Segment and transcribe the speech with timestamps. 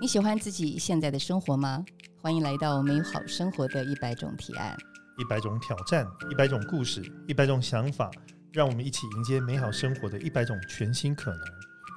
[0.00, 1.84] 你喜欢自己现在的生活吗？
[2.22, 4.74] 欢迎来到美好生活的一百种提案。
[5.18, 8.10] 一百种挑战，一百种故事，一百种想法，
[8.50, 11.40] 让我们一起迎接美好生活的一百种全新可能。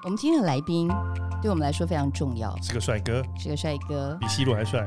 [0.03, 0.89] 我们今天的来宾
[1.41, 4.17] 对我们来说非常重要，是个帅哥，是个帅哥。
[4.19, 4.85] 比 C 罗还帅。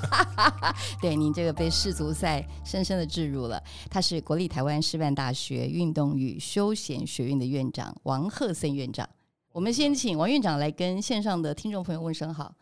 [1.00, 3.62] 对您这个被世足赛深深的置入了。
[3.90, 9.08] 他是国立台湾师范大学运动与休闲学院的院长王鹤森院长。
[9.54, 12.52] 我们先请王院长来跟线上的听众朋友问声好。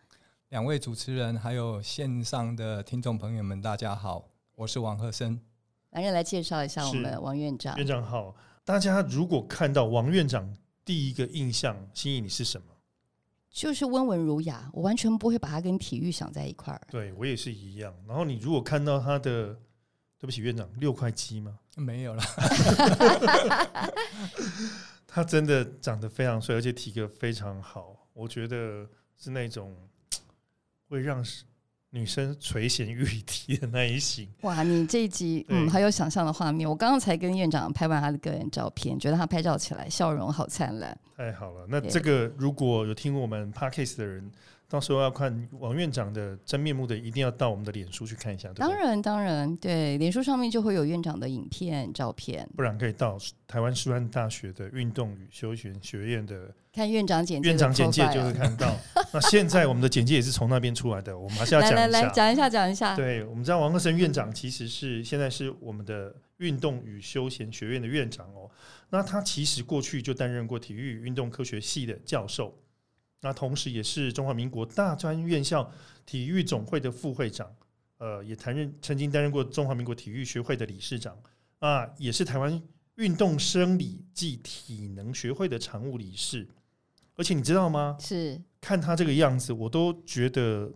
[0.49, 5.41] 两位主持人还有线上的听众朋友们，大家好，我是王鹤森。
[5.89, 7.75] 来人来介绍一下我们王院长。
[7.77, 12.67] 院长好，大家如果看到王院长，第一个印象，心意你是什么？
[13.49, 16.79] 就是温文儒雅，我完全不会把他跟体育想在一块儿。
[16.91, 17.91] 对我也是一样。
[18.07, 19.57] 然后你如果看到他的，
[20.19, 21.57] 对不起，院长六块肌吗？
[21.75, 22.23] 没有了。
[25.13, 28.07] 他真的长得非常帅，而且体格非常好。
[28.13, 28.83] 我觉得
[29.15, 29.71] 是那种
[30.89, 31.23] 会让
[31.91, 34.27] 女生垂涎欲滴的那一型。
[34.41, 36.67] 哇，你这一集嗯，很有想象的画面。
[36.67, 40.97] 我刚刚才跟院长拍完他的个人照片，觉得他拍照起来笑容好灿烂。
[41.15, 44.31] 太好了，那这个如果有听我们 p a r k a s 的人，
[44.69, 48.51] 到时候要看王院长的真面目的，一定要到我们的脸书去看一下。
[48.55, 52.47] 当然，当然，对，脸书上面就会有院长的影片、照片。
[52.55, 58.75] 不然可以到台湾师范大学的运动与休闲学院的看院长简介，院长简介就会看到。
[59.13, 62.95] 那现在我们的简介也是从那边出来的，我们还是要讲一下，来来讲一下，讲一下。
[62.95, 68.49] 对，我们知道王克生院长其实是现在是我们的运动与休闲学院的院长哦。
[68.89, 72.55] 那他其实过去就担任过体育运动科学系的教授，
[73.23, 75.71] 那同时也是中华民国大专院校
[76.05, 77.49] 体育总会的副会长，
[77.97, 81.17] 呃，也担任曾经担任过中华民国体育学会的理事长，
[81.59, 82.61] 啊，也是台湾
[82.95, 86.45] 运动生理暨体能学会的常务理事。
[87.15, 87.95] 而且你知道吗？
[88.01, 90.69] 是看他这个样子，我都觉得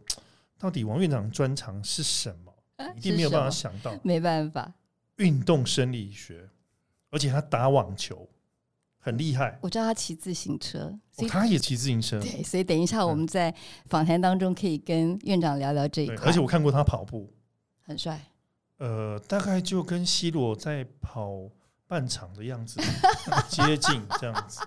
[0.57, 2.53] 到底王院长专长是什么？
[2.95, 4.73] 一定没有办法想到，没办法，
[5.17, 6.47] 运动生理学。
[7.09, 8.29] 而且他打网球
[9.07, 10.93] 很厉害，我知道他骑自行车，
[11.29, 12.19] 他也骑自行车。
[12.19, 13.53] 对，所以等一下我们在
[13.85, 16.25] 访谈当中可以跟院长聊聊这一块。
[16.25, 17.33] 而且我看过他跑步，
[17.83, 18.19] 很帅。
[18.79, 21.49] 呃，大概就跟 C 罗在跑
[21.87, 22.81] 半场的样子
[23.47, 24.59] 接近，这样子。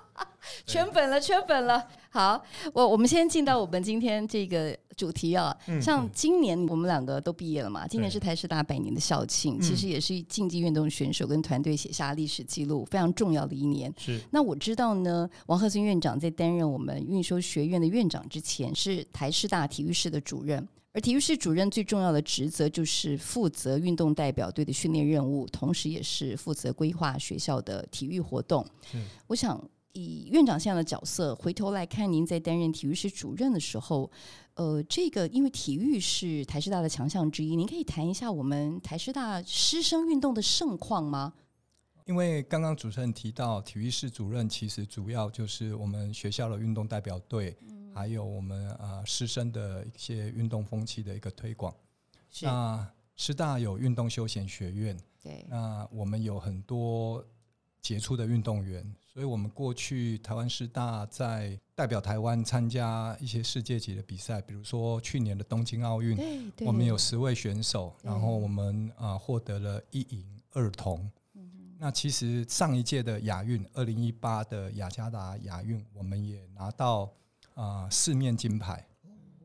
[0.66, 1.87] 圈粉了，圈粉了。
[2.12, 5.56] 好，我我们先进到我们今天这个主题啊。
[5.81, 13.93] 像今年我们两个都毕业了嘛，今年是台师大百年的校庆，其实也是竞技运动选手跟团队写下历史记录非常重要的一年。
[13.97, 14.21] 是。
[14.33, 20.66] 那我知道呢，王鹤森院长在担任我们运修学院的院长之前，是台师大体育室的主任。
[20.93, 28.66] 而体育室主任最重要的职责就是负责运动代表队的训练任务，同时也是负责规划学校的体育活动。
[29.28, 29.62] 我想。
[29.93, 34.11] 以院长这样的角色，回头来看您在担任体育室主任的时候，
[34.55, 41.34] 呃，这个因为体育是台师大的强项之一，您可以谈一下我们台师大师生运动的盛况吗？
[42.06, 47.57] 因为刚刚主持人提到，体育室主任其实主要就是我们学校的运动代表队，
[47.95, 51.72] 还有我们呃师生的一些运动风气的一个推广。
[52.41, 52.84] 那
[53.17, 57.25] 师大有运动休闲学院，对，那我们有很多
[57.81, 58.84] 杰出的运动员。
[59.12, 66.16] 所以我们过去台湾师大在代表台湾参加一些世界级的比赛，比如说去年的东京奥运，
[66.60, 71.10] 我们有十位选手，然后我们啊获得了一银二铜。
[71.76, 77.10] 那其实上一届的亚运，二零一八的雅加达亚运，我们也拿到
[77.54, 78.87] 啊四面金牌。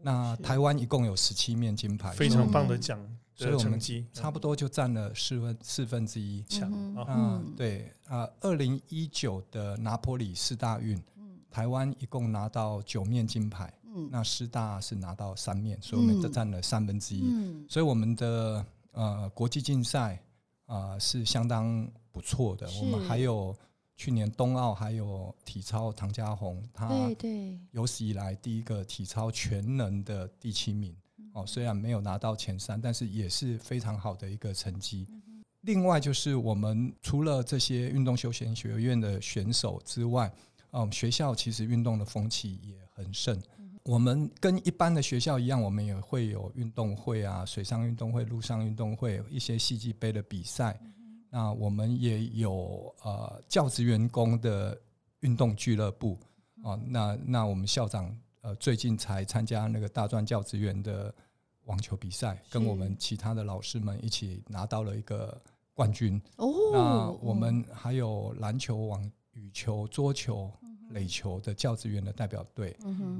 [0.04, 3.00] 那台湾一共有十七面金牌，非常棒的奖。
[3.36, 3.78] 所以我们
[4.14, 6.72] 差不多就占了四分四分之一强。
[6.96, 10.98] 啊，对啊，二零一九的拿坡里四大运，
[11.52, 13.74] 台湾一共拿到九面金牌，
[14.10, 17.24] 那师大是拿到三面，所以我们就占了三分之一。
[17.68, 20.18] 所以我们的呃国际竞赛
[20.66, 22.66] 啊是相当不错的。
[22.82, 23.54] 我们还有
[23.98, 26.90] 去年冬奥还有体操唐家红，他
[27.72, 30.96] 有史以来第一个体操全能的第七名。
[31.36, 35.06] 哦，虽然没有拿到前三，但是也是非常好的一个成绩。
[35.64, 40.32] 另外，就是我们除了这些运动休闲学院的选手之外，
[40.72, 43.38] 嗯，学校其实运动的风气也很盛。
[43.84, 50.80] 我们跟一般的学校一样，我们也会有运动会啊，水上运动会、陆上运动会，一些戏剧杯的比赛。
[51.30, 54.80] 那我们也有呃教职员工的
[55.20, 56.18] 运动俱乐部
[56.64, 56.80] 啊。
[56.88, 61.14] 那那我们校长呃最近才参加那个大专教职员的。
[61.66, 65.40] 网球比赛跟我们其他的老师们一起拿到了一个
[65.74, 66.22] 冠军。
[66.38, 70.52] 哦，那我们还有篮球、网、羽球、桌球，
[70.92, 72.78] 垒球的教职员的代表队，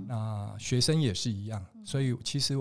[0.08, 2.56] 那学生也是一样，所以其实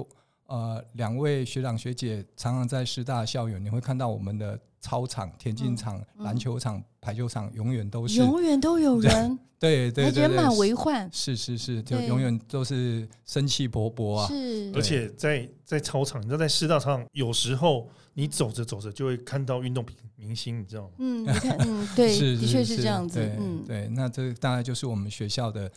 [0.47, 14.27] 呃，两位学长学姐常常在师大校园，你会看到我们的操场、田径场、篮球场、排球场，永远都是永远都有人，对对对，人满为患，是是是，就永远都是生气勃勃啊。
[14.29, 19.85] 是，而且在在操场，你知道，在师大操场，有时候你走着走着就会看到运动
[20.17, 20.91] 明星，你知道吗？
[20.99, 23.21] 嗯，你看，嗯，对， 的确是这样子。
[23.39, 25.71] 嗯，对，那这大概就是我们学校的。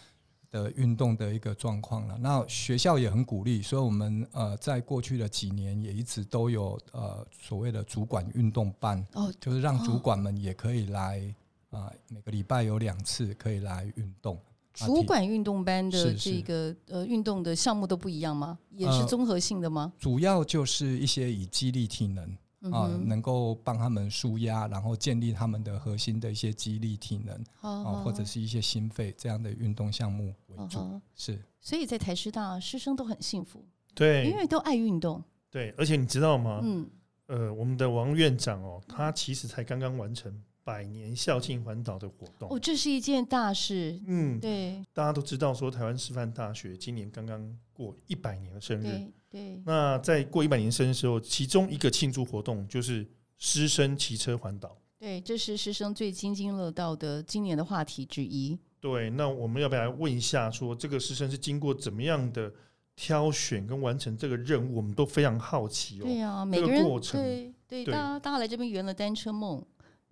[0.49, 11.21] 的运动的一个状况了，那学校也很鼓励，所以我们呃在过去的几年也一直都有呃所谓的主管运动班，哦，就是让主管们也可以来
[11.69, 14.39] 啊，每个礼拜有两次可以来运动。
[14.73, 18.59] 主管运动班的这个呃运动的项目都不一样吗？
[18.71, 19.91] 也是综合性的吗？
[19.97, 22.37] 主要就是一些以激励体能。
[22.71, 30.99] 啊，能够帮他们舒压，然后建立他们的核心的一些肌力体能啊，或者是一些心肺这样的运动项目为主。
[31.15, 33.63] 是，所以在台师大师生都很幸福，
[33.93, 35.23] 对，因为都爱运动。
[35.51, 36.59] 对，而且你知道吗？
[36.63, 36.89] 嗯，
[37.27, 40.33] 呃，我们的王院长哦，他其实才刚刚完成
[40.67, 42.49] 百年校庆环岛的活动。
[42.51, 43.97] 哦，这是一件大事。
[44.05, 49.09] 嗯，对，大家都知道说，台湾师范大学今年刚刚过一百年的生日。
[49.29, 54.77] 对，那在过一百年生日时候，其中一个庆祝活动就是师生骑车环岛。
[54.99, 58.59] 对，这是师生最津津乐道的今年的话题之一。
[58.81, 62.51] 对，那我们要不要来问一下，说这个师生是经过怎么样的
[62.95, 64.75] 挑选跟完成这个任务？
[64.75, 66.03] 我们都非常好奇哦。
[66.03, 69.63] 对啊，每个人对对，大家大家来这边圆了单车梦，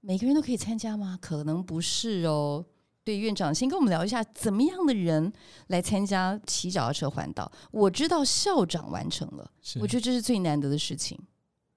[0.08, 1.18] 每个人都可以参加吗？
[1.20, 2.64] 可能不是哦。
[3.04, 5.34] 对院长，先跟我们聊一下，怎么样的人
[5.68, 7.52] 来参加骑脚踏车环岛？
[7.72, 11.20] 我知道校长完成了，我觉得这是最难得的事情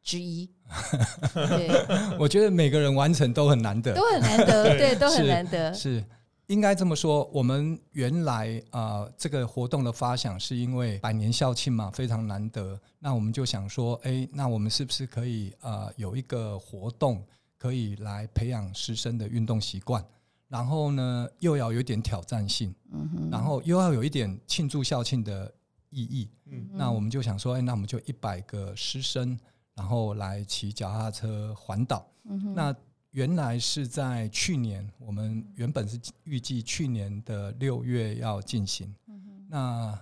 [0.02, 0.48] 之一。
[1.34, 1.70] 对，
[2.20, 5.72] 我觉得每个人完成都很难得，都很难得，对，都很难得。
[5.72, 6.04] 是
[6.48, 7.24] 应该这么说。
[7.32, 12.78] 我们原来啊，这个活动的发想是因为百年校庆嘛，非常难得。
[12.98, 17.22] 那我们就想说，哎，那我们是不是可以啊，有一个活动
[17.58, 20.02] 可以来培养师生的运动习惯？
[20.48, 22.74] 然后呢，又要有点挑战性，
[23.30, 25.52] 然后又要有一点庆祝校庆的
[25.90, 26.30] 意义。
[26.72, 29.38] 那我们就想说，哎，那我们就一百个师生，
[29.74, 32.08] 然后来骑脚踏车环岛。
[32.54, 32.74] 那
[33.10, 38.94] 原来是在去年，我们原本是预计去年的六月要进行。
[39.48, 39.98] 那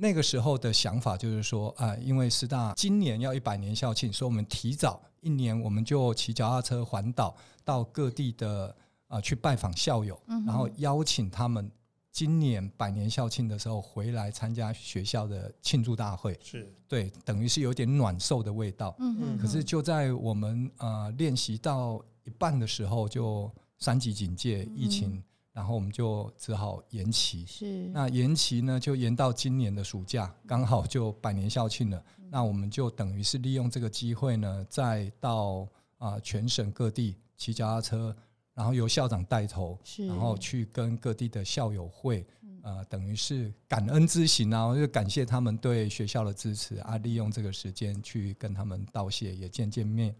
[0.00, 8.74] 那个时候的想法就是说，啊，因为师大今年要一百年校庆，所以我们提早一年，我们就骑脚踏车环岛到各地的。
[9.10, 10.16] 啊，去拜访校友，
[10.46, 11.68] 然后邀请他们
[12.12, 16.38] 今年百年校庆的时候回来参加学校的庆祝大会。
[16.40, 18.94] 是对，等于是有点暖寿的味道。
[19.00, 19.36] 嗯嗯。
[19.36, 25.20] 可是就在我们呃练习到一半的时候，就三级警戒疫情，
[25.60, 27.44] 然后我们就只好延期。
[27.44, 27.86] 是。
[27.88, 32.02] 那延期呢，就延到今年的暑假，刚好就百年校庆了。
[32.30, 35.68] 那我们就等于是利用这个机会呢，再到
[35.98, 38.16] 啊全省各地骑脚踏车。
[38.54, 39.78] 然后由校长带头，
[40.08, 42.26] 然后去跟各地的校友会，
[42.62, 50.14] 呃，等于是感恩之行啊，就感谢他们对学校的支持啊，利用这个时间去跟他们道谢，也见见面。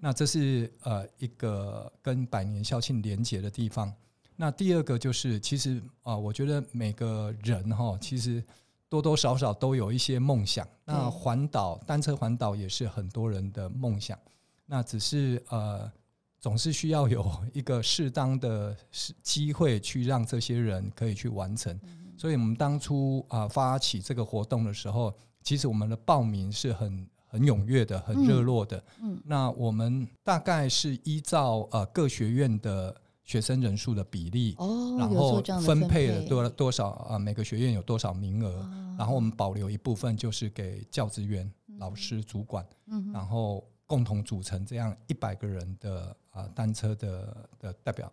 [0.00, 3.92] 那这是呃一个跟百年校庆连结的地方。
[4.42, 8.42] 那第二个就是，其实啊，我觉得每个人哈，其实
[8.88, 10.66] 多多少少都有一些梦想。
[10.84, 14.18] 那环岛单车环岛也是很多人的梦想。
[14.66, 15.88] 那只是呃。
[16.40, 18.76] 总是需要有一个适当的
[19.22, 21.78] 机会去让这些人可以去完成，
[22.18, 25.14] 所以我们当初啊发起这个活动的时候，
[25.44, 28.82] 其实我们的报名是很很踊跃的，很热络的。
[29.00, 32.92] 嗯，那我们大概是依照呃各学院的
[33.32, 43.64] 学生人数的比例，哦，然后分配了多多少啊每个学院有多少名额，然后我们保留一部分就是给教职员、老师、主管，嗯，然后。
[43.84, 48.10] 共同组成这样一百个人的啊单车的的代表，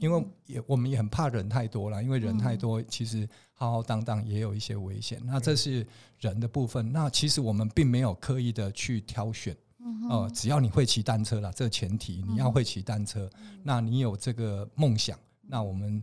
[0.00, 5.20] 因为也我们也很怕人太多了，因为人太多其实浩浩荡荡也有一些危险。
[5.22, 5.86] 那这是
[6.18, 9.54] 人的部分，那其实我们并没有刻意的去挑选，
[10.08, 13.28] 呃，只要你会骑单车了，这个前提你要会骑单车，
[13.62, 16.02] 那你有这个梦想，那我们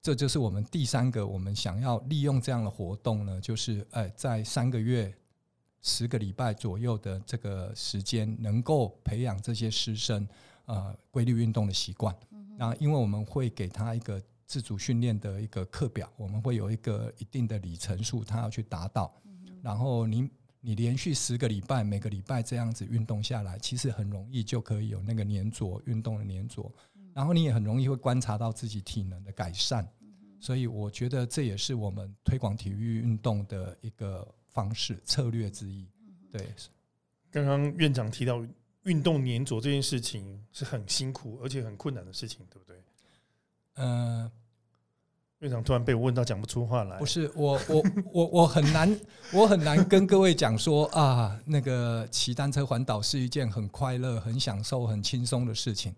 [0.00, 5.14] 这就是我们第三个我们想要利用这样的活动呢，就是呃在三个月。
[5.86, 10.26] 十个礼拜左右的这个时间，能够培养这些师生
[10.64, 12.16] 呃规律运动的习惯。
[12.56, 19.14] 那因为我们会给他一个自主训练的一个课表，我们会有一个一定的里程数，他要去达到。
[19.60, 20.26] 然后你
[20.64, 26.72] 你连续十个礼拜，每个礼拜这样子运动下来，其实很容易就可以有那个粘着运动的粘着。
[27.12, 29.86] 然后你也很容易会观察到自己体能的改善。
[30.40, 35.86] 所以我觉得这也是我们推广体育运动的一个方式策略之一。
[36.30, 36.46] 对，
[37.30, 38.44] 刚刚院长提到
[38.84, 42.82] 运动粘着这件事情是很辛苦而且很困难的事情，对不对？
[43.74, 44.30] 呃，
[45.44, 48.98] 院长突然被我问到讲不出话来，不是我我我我很难
[49.30, 55.94] 我很难跟各位讲说啊，那个骑单车环岛是一件很快乐、很享受、很轻松的事情，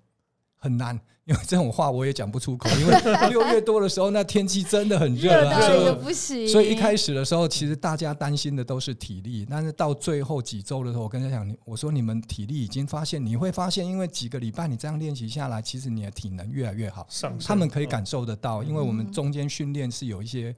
[0.67, 1.01] 很难。
[1.25, 2.95] 因为这种话我也讲不出口，因为
[3.31, 6.47] 六月多的时候，那天气真的很热啊，所以不行。
[6.47, 17.05] 所以一开始的时候，其实大家担心的都是体力，但是到最后几周的时候，我跟他讲，我说你们体力已经发现，你会发现，因为几个礼拜你这样练习下来，其实你的体能越来越好。
[17.45, 20.55] 他们可以感受得到，因为我们中间训练是有一些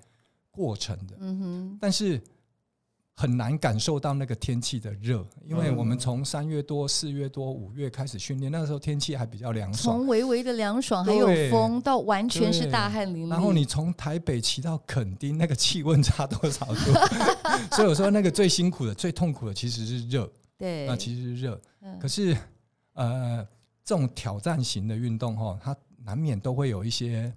[0.51, 1.17] 过程的。
[1.21, 2.21] 嗯哼，但是。
[3.21, 13.31] 很难感受到那个天气的热，因为我们从三月多、四月多、五月开始训练，那个时候天气还比较凉爽，从微微的凉爽还有风，到完全是大汗淋漓。
[13.31, 16.93] 然后你从台北骑到垦丁，那个气温差多少度？
[17.75, 20.31] 所以我说那个最辛苦的、最痛苦的其实是热。
[20.57, 21.61] 对，那其实是热。
[22.01, 22.37] 可是
[22.93, 23.45] 呃，
[23.85, 27.35] 这种挑战型的运动哈，它难免都会有一些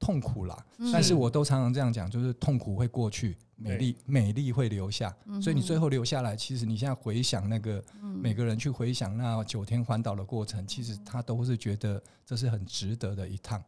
[0.00, 0.66] 痛苦啦。
[0.92, 3.36] 但是我都常常这样讲，就是痛苦会过去。
[3.62, 13.62] 美丽，美丽会留下，所以你最后留下来，其实你现在回想那个每个人去回想那九天环岛的过程，其实他都是觉得这是很值得的一趟。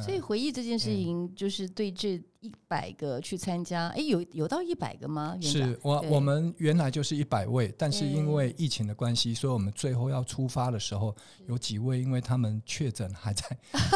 [0.00, 5.36] 所以回忆这件事情，就是对这一百个去参加，哎，有有到一百个吗？
[5.40, 11.14] 是我我们原来就是一百位，但是因为疫情的关系，所以我们最后要出发的时候，
[11.46, 13.44] 有几位因为他们确诊还在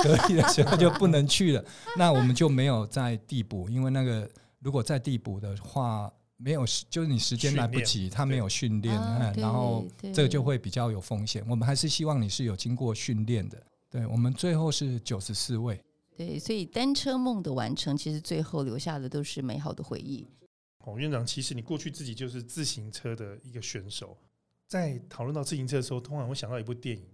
[0.02, 1.64] 隔离的时候就不能去了，
[1.96, 4.28] 那我们就没有在递补，因为那个。
[4.64, 8.94] 如果在递补的话，没有就是你时间来不及，他没有训练，
[9.36, 11.44] 然后这个就会比较有风险。
[11.48, 13.60] 我们还是希望你是有经过训练的。
[13.90, 15.82] 对我们最后是九十四位。
[16.16, 20.26] 对，所以单车梦的完成，其实最后留下的都是美好的回忆。
[20.84, 24.16] 哦，院长，其实你过去自己就是自行车的一个选手，
[24.66, 27.04] 在讨论到自行车的时候，通常会想到一部电影。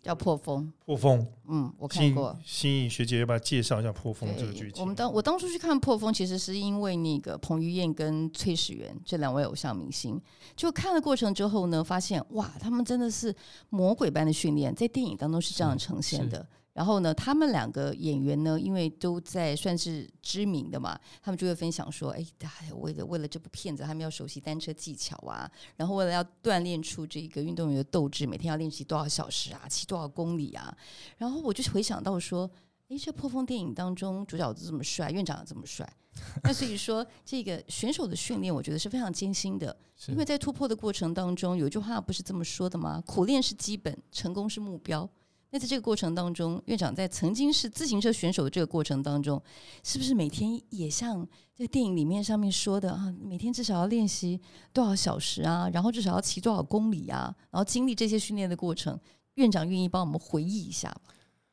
[0.00, 2.34] 叫破风，破风，嗯，我看过。
[2.44, 4.80] 心仪学姐要不要介绍一下破风这个剧情？
[4.80, 10.18] 我们当我当初去看破风，其实是因为那个彭于晏跟崔始源这两位偶像明星，
[10.54, 13.34] 就看了过程之后呢，发现哇，他们真的是
[13.70, 16.48] 魔鬼般的训练，在电影当中是这样呈现的。
[16.78, 22.24] 然后呢，他们两个演员呢，因为都在算是知名的嘛，他们就会分享说：“哎，
[22.76, 30.72] 为了为了这部片子，他们要熟悉单车技巧啊，然后为了要锻炼出这个运动员的斗志，每天要练习多少小时啊，骑多少公里啊。”
[31.18, 32.48] 然后我就回想到说
[32.90, 35.84] ：“哎，这破风电影当中主角这么帅，院长这么帅，
[36.44, 43.02] 那所以说这个选手的训练，我觉得是非常艰辛的，因为在突破的过程当中，有一句话不是这么说的吗？
[43.04, 45.10] 苦练是基本，成功是目标。”
[45.50, 49.42] 那在这个过程当中，院长在曾经是自行车选手的这个过程当中，
[49.82, 53.14] 是不是每天也像在电影里面上面说的啊？
[53.22, 54.38] 每天至少要练习
[54.72, 55.68] 多少小时啊？
[55.72, 57.34] 然后至少要骑多少公里啊？
[57.50, 58.98] 然后经历这些训练的过程，
[59.34, 60.94] 院长愿意帮我们回忆一下？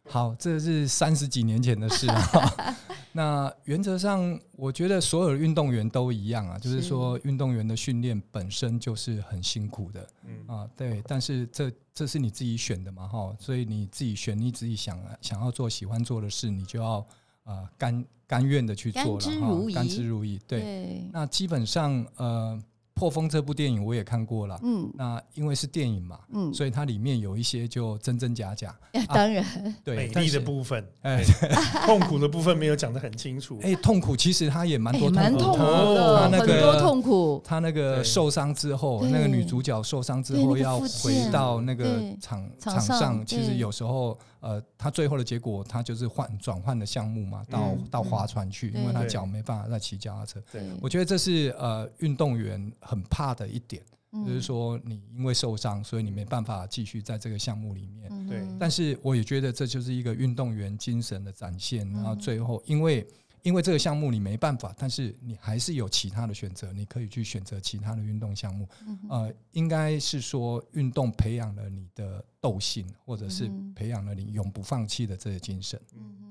[0.07, 2.75] 好，这是三十几年前的事了。
[3.11, 11.01] 那原则上，我觉得所有的运动员都一样啊，就是说，运动员的训练本身就是很辛苦的，嗯啊，对。
[11.07, 17.05] 但是这这是你自己选的嘛，哈，所以你自己选，你自己想想要做喜欢做的事，你就要
[17.45, 20.39] 啊甘甘愿的去做了哈，甘之如饴。
[20.45, 22.61] 对，那基本上呃。
[22.95, 28.73] 破风这部电影我也看过了，嗯，那因为是电影嘛，嗯，所以它里面有一些就真真假假，
[29.13, 29.45] 当然，
[29.83, 31.21] 对，美丽的部分，哎，
[31.85, 37.41] 痛苦的部分没有讲得很清楚， 哎，痛苦其实它也蛮多，蛮痛苦的，很多痛苦。
[37.43, 44.17] 他那个受伤之后，那个女主角受伤之后要回到那个场场上，其实有时候。
[44.39, 50.41] 呃，他最后的结果，他就是换转换的项目嘛，到到划船去，因为他脚没办法再骑脚踏车。
[50.51, 53.81] 对，我觉得这是呃运动员很怕的一点，
[54.25, 58.27] 就是说你因为受伤，所以你没办法继续在这个项目里面。
[58.27, 61.91] 对，但是我也觉得这就是一个运动员精神的展现。
[61.91, 63.05] 然后最后，因为
[63.45, 68.67] 因为这个项目你没办法，但是你还是有其他的选择，你可以去选择其他的运动项目。
[69.07, 75.79] 呃，应该是说运动培养了你的斗性，或者是培养了你永不放弃的这个精神。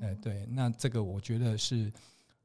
[0.01, 1.93] 哎，对，那这个我觉得是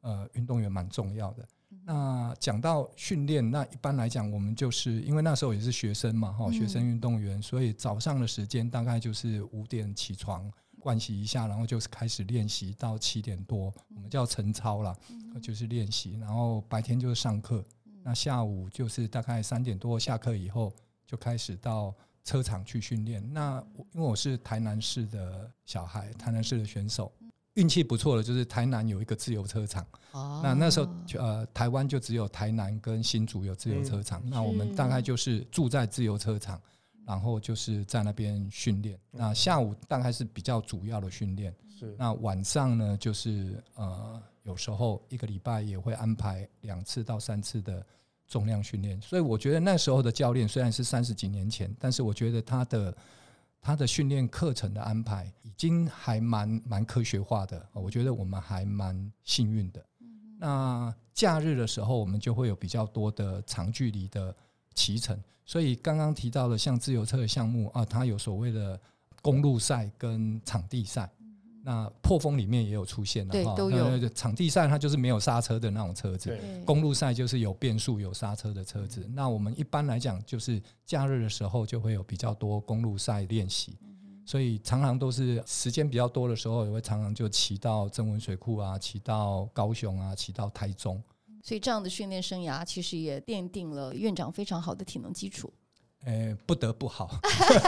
[0.02, 1.44] 呃运动员蛮重要的。
[1.84, 10.48] 那讲到训练，那一般来讲，我们就是因为那时候也是学生嘛，哈，学生运动员，所以早上的时间大概就是五点起床。
[10.80, 14.96] 惯习一下，然后就是开始练习到七点多，我们叫晨操啦，
[15.42, 16.18] 就是练习。
[16.20, 17.64] 然后白天就是上课，
[18.04, 20.74] 那下午就是大概三点多下课以后，
[21.06, 21.94] 就开始到
[22.24, 23.24] 车场去训练。
[23.34, 27.12] 那因为我是台南市的小孩，台南市的选手，
[27.56, 29.86] 运气不错的，就是台南有一个自由车场。
[30.12, 34.22] 哦，那那时候呃，台湾就只有台南跟新竹有自由车场。
[34.30, 36.60] 那我们大概就是住在自由车场，
[37.10, 39.00] 然后就是在那边训练。
[39.10, 41.52] 那下午大概是比较主要的训练。
[41.68, 41.96] 是。
[41.98, 47.84] 那晚上呢，就是呃，有时候一个礼拜也会安排两次到三次的
[48.28, 49.02] 重量训练。
[49.02, 52.96] 所以我觉得那时候的教练虽然是三十几年前，但是我觉得他的。
[53.62, 59.86] 他的训练课程的安排已经还蛮蛮科学化的，我觉得我们还蛮幸运的。
[60.38, 64.34] 那假日的时候，我们就会有比较多的长距离的
[64.80, 68.80] 骑乘，所以刚刚提到的像自由车的项目啊，它有所谓的
[69.22, 71.10] 公路赛跟场地赛。
[71.62, 74.10] 那破风里面也有出现的哈，都有。
[74.10, 79.06] 场地赛它就是没有刹车的那种车子，公路赛就是有变速、有刹车的车子。
[79.14, 83.78] 那我们一般来讲，就是假日的时候就会有比较多公路赛练习，
[84.26, 91.04] 所以常常都是时间比较多的时候，也会常常就骑到增文水库啊，骑到高雄啊，骑到台中。
[91.42, 95.52] 所以这样的训练生涯其实也奠定了院长非常好的体能基础。
[96.06, 97.20] 诶，不得不好，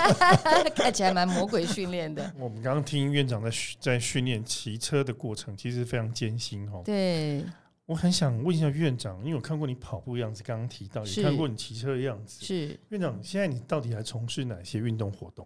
[0.73, 2.33] 看起来蛮魔鬼训练的。
[2.39, 6.81] 我们刚刚听院长在在训练骑车的过程，其实非常艰辛哦。
[6.85, 7.43] 对，
[7.85, 12.45] 我很想问一下院长，因为我看过你跑步样子，刚刚提到也看过你骑车的样子。
[12.45, 15.45] 是院长，现在你到底还从事哪些运动活动？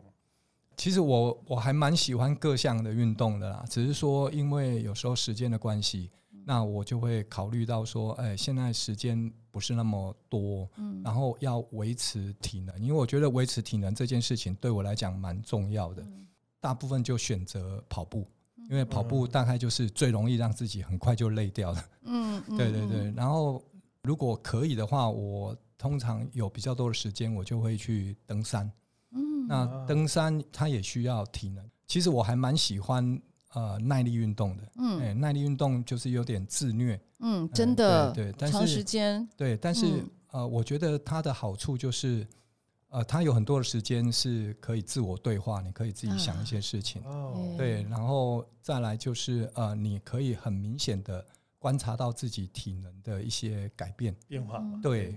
[0.78, 6.12] 其实我我还蛮喜欢各项的运动的啦，只是说因为有时候时间的关系。
[6.48, 16.06] 那我就会考虑到说，哎，现在时间不是那么多，嗯，然后要维持体能，因为我觉得维持体能这件事情对我来讲蛮重要的。
[16.60, 18.28] 大部分就选择跑步，
[18.70, 21.84] 因为跑步大概就是最容易让自己很快就累掉的。
[22.06, 23.12] 嗯，对对对。
[23.14, 23.64] 然后
[24.04, 28.72] 如果可以的话，我通常有比较多的时间，我就会去登山。
[29.14, 31.68] 嗯，那登山它也需要体能。
[31.88, 33.20] 其实我还蛮喜欢。
[33.56, 42.28] 呃，耐力运动的，嗯，哎，耐力运动就是有点自虐，嗯，真的，对，但是长时间，对，但是呃，我觉得它的好处就是，
[42.90, 51.26] 呃，它有很多的时间是可以自我对话，你可以自己想一些事情，哦，对，然后再来就是呃，你可以很明显的
[51.58, 54.14] 观察到自己体能的一些改变。
[54.28, 55.16] 变化，对，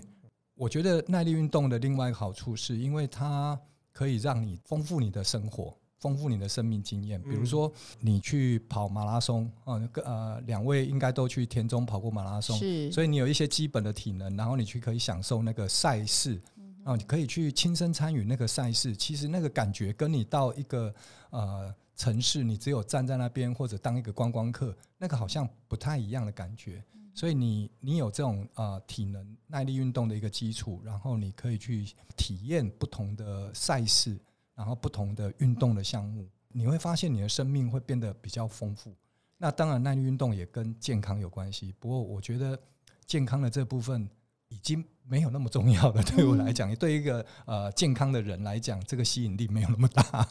[0.55, 3.59] 我觉得耐力运动的另外一个好处是因为它
[3.91, 5.77] 可以让你丰富你的生活。
[5.99, 16.41] 丰富你的生命经验，比如说你去跑马拉松啊，呃，两位应该都去田中跑过马拉松，是，所以你有一些基本的体能，然后你去可以享受那个赛事，
[16.85, 20.93] 啊，你可以去亲身参与那个赛事，其实那个感觉跟你到一个
[21.31, 26.81] 呃城市，你只有站在那边或者当一个观光客，那个好像不太一样的感觉，
[27.13, 31.85] 所以你你有这种呃体能耐力运动的一个基础，然后你可以去
[32.15, 34.17] 体验不同的赛事。
[34.59, 38.93] 然后不同的运动的项目，你会发现你的生命会变得比较丰富。
[39.37, 41.73] 那当然，耐力运动也跟健康有关系。
[41.79, 42.59] 不过，我觉得
[43.05, 44.05] 健康的这部分
[44.49, 46.03] 已经没有那么重要了。
[46.03, 50.27] 对我来讲，对一个呃健康的人来讲，这个吸引力没有那么大。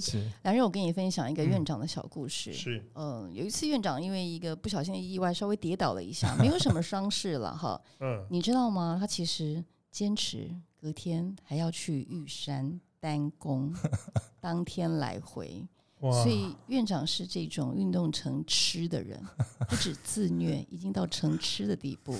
[0.00, 0.26] 是。
[0.44, 2.54] 梁瑞，我跟你分享一个院长的小故事。
[2.54, 2.82] 是。
[2.94, 7.78] 嗯，有一次院长因为一个不小心的意外，稍微跌倒了一下， 没有什么伤势了哈。
[8.00, 8.26] 嗯。
[8.30, 8.96] 你知道吗？
[8.98, 12.80] 他其实坚持隔天还要去玉山。
[13.06, 13.72] 单攻，
[14.40, 15.64] 当天来回，
[16.00, 19.22] 所以院长是这种运动成痴的人，
[19.70, 22.16] 不止自虐，已经到成痴的地步。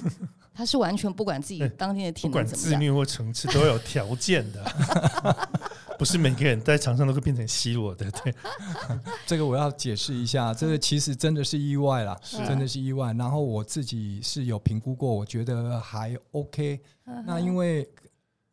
[0.54, 4.64] 他是完全不管自己当天的体能怎么样，自虐或成痴都有条件的，
[5.98, 8.08] 不是每个人在场上都会变成希罗的。
[8.12, 8.32] 对，
[9.26, 13.12] 这个我要解释一下，这个其实真的是意外啦，真的是意外。
[13.14, 16.80] 然后我自己是有评估过，我觉得还 OK。
[17.26, 17.90] 那因为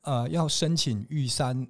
[0.02, 1.68] 呃，要申请玉山。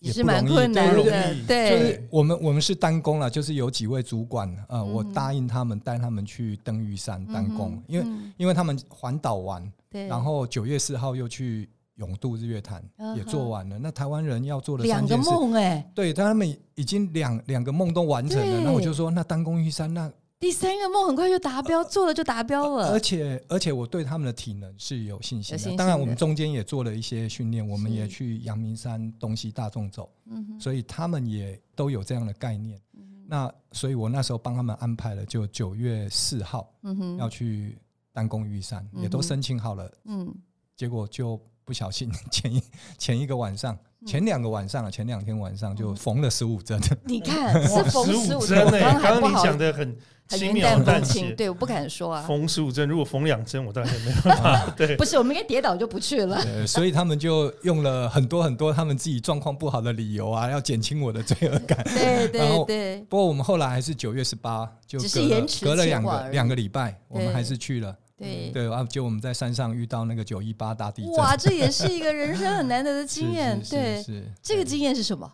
[0.00, 8.06] 也是蛮困难的，对，就是我们我们是单工了，就是有几位主管啊，我答应他们带他们去登玉山单工，因为
[8.38, 12.82] 因为他们环岛完，对，然后九月四号又去永渡日月潭
[13.16, 20.10] 也做完了，那台湾人要做的两个梦哎，对，他们已经两两个梦都完成了，那我就说那单工玉山那。
[20.40, 22.92] 第三个梦很快就达标，做了就达标了。
[22.92, 25.76] 而且而且我对他们的体能是有信心的。
[25.76, 30.10] 当然，我们中间也做了一些训练，我们也去阳明山东西大众走，
[30.58, 32.80] 所以他们也都有这样的概念。
[33.28, 36.72] 那所以我那时候帮他们安排了，就九月四号
[37.18, 37.78] 要去
[38.10, 39.92] 丹公玉山，也都申请好了。
[40.06, 40.34] 嗯，
[40.74, 42.62] 结果就不小心 前一
[42.96, 46.80] 前一个晚上前两个晚上啊，前两天晚上就缝了十五针。
[47.04, 49.96] 你看 是缝十五针哎，刚刚你讲的很。
[50.40, 52.22] 云淡风轻，对，我不敢说啊。
[52.22, 54.74] 缝十五针，如果缝两针，我当然没 办法。
[54.76, 56.40] 对，不是，我们应该跌倒就不去了。
[56.64, 61.82] 所以他们就用了很多很多他们自己状况不好的理由啊，要减轻我的罪恶感。
[61.82, 63.04] 对对对。
[63.08, 67.92] 不过我们后来还是九月十八，就只是延迟隔了两个两个礼拜，我们还是去了。
[68.20, 71.12] 对对啊，就我们在山上遇到那个九一八大地震。
[71.14, 73.60] 哇，这也是一个人生很难得的 经验。
[73.68, 75.32] 对，是这个经验是什么？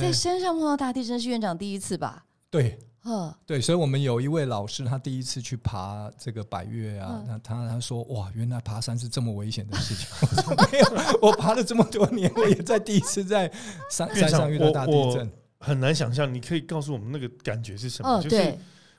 [0.00, 2.24] 在山上碰到大地震是院长第一次吧？
[2.50, 2.78] 对。
[3.44, 10.06] 对，所以，我们有一位老师，他第一次去爬这个百越啊，那他他说，哇，原来爬山是这么危险的事情。
[10.22, 13.50] 我说没有，我爬了这么多年我，也在第一次在
[13.90, 16.32] 山山上遇到大地震，很难想象。
[16.32, 18.22] 你可以告诉我们那个感觉是什么？
[18.22, 18.56] 就是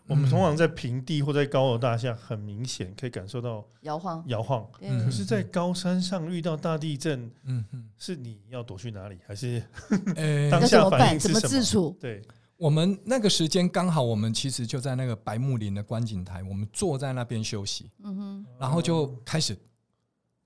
[0.08, 4.68] 我们通常在平地或在高楼大厦，很明显可以感受到摇晃摇晃。
[4.74, 9.18] 可是，在高山上遇到大地震，嗯嗯，是你要躲去哪里？
[9.26, 9.64] 还是
[10.52, 11.96] 当下反应是什么自处？
[12.00, 12.22] 对。
[12.58, 19.58] 我们那个时间刚好，我们其实就在那个白木林的观景台，我们坐在那边休息，嗯哼，然后就开始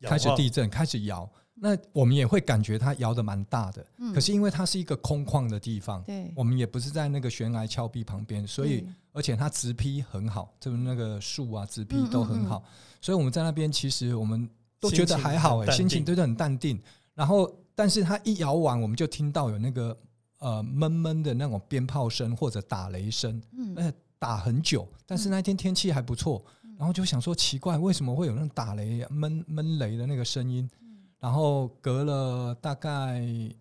[0.01, 1.29] 开始地震，开始摇。
[1.59, 12.63] 那我们也会感觉它摇的蛮大的，可是因为它是一个空旷的地方，对，我们也不是在那个悬崖峭壁旁边，所以而且它直劈很好，就是那个树啊直劈都很好，
[13.01, 16.05] 所以我们在那边其实我们都觉得还好哎，心情。
[16.05, 16.79] 都是很淡定。
[17.13, 19.97] 然后，但是它一摇完，我们就听到有那个。
[20.39, 26.45] 呃，闷闷的那种鞭炮声或者打雷声，嗯，打很久，但是那天天气还不错，
[26.77, 30.69] 然后就想说奇怪，为什么会有那种打雷、闷闷雷的那个声音？
[31.19, 33.55] 然后隔了大概一。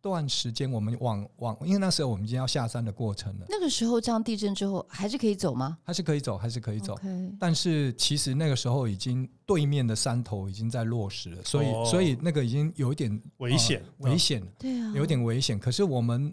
[0.00, 3.46] 段时间，我们往往，因为那时候我们已经要下山的过程了。
[3.48, 5.78] 那个时候，这样地震之后，还是可以走吗？
[5.82, 6.96] 还是可以走，还是可以走。
[7.40, 14.40] 但是其实那个时候，已经对面的山头已经在落石了，所以所以那个已经有一点危险，危险。
[14.60, 15.58] 对啊，有点危险。
[15.58, 16.32] 可是我们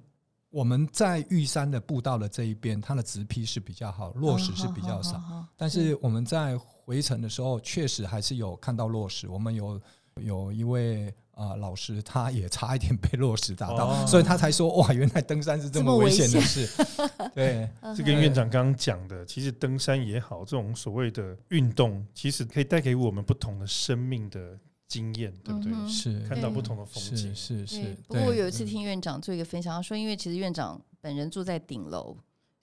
[0.51, 5.19] 我们在玉山的步道的这一边，它的直批是比较好，落石是比较少。
[5.57, 9.27] 但是我们在回程的时候，确实还是有看到落石。
[9.27, 9.81] 我们有
[10.17, 11.13] 有一位。
[11.33, 16.69] 啊，老师他也差一点被落石打到，所以他才说哇，原来登山是这么危险的事。
[17.33, 24.55] 对，这跟院长刚刚讲的，其实登山也好，这种所谓的运动，其实可以带给我们不同的生命的
[24.87, 25.73] 经验，对不对？
[25.89, 27.97] 是看到不同的风景，是是。
[28.07, 32.15] 不过我有一次听院长做一个分享，他说，因为其实院长本人住在顶楼。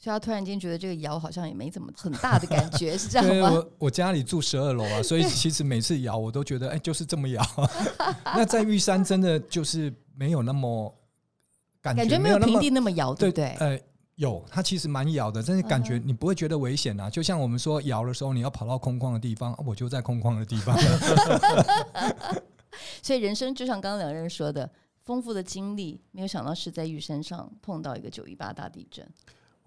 [0.03, 3.51] 所以他突然间觉得这个摇好像也没怎么很大的感觉，是这样吗？
[3.55, 7.43] 我我家里住十二楼啊，所以其实每次摇我都觉得，哎，就是这么摇。
[8.25, 10.91] 那在玉山真的就是没有那么
[11.83, 13.55] 感觉，没有平地那么摇，对不对？
[13.61, 13.79] 呃，
[14.15, 17.11] 有，它其实蛮摇的，但是感觉你不会觉得危险啊。
[17.11, 20.75] 就像我们说摇的时候，你要跑到空旷的地方，我就在空旷的地方。
[23.03, 24.71] 所以人生就像刚刚两个人说的，
[25.05, 29.07] 丰富的经历，没有想到是在玉山上碰到一个九一八大地震。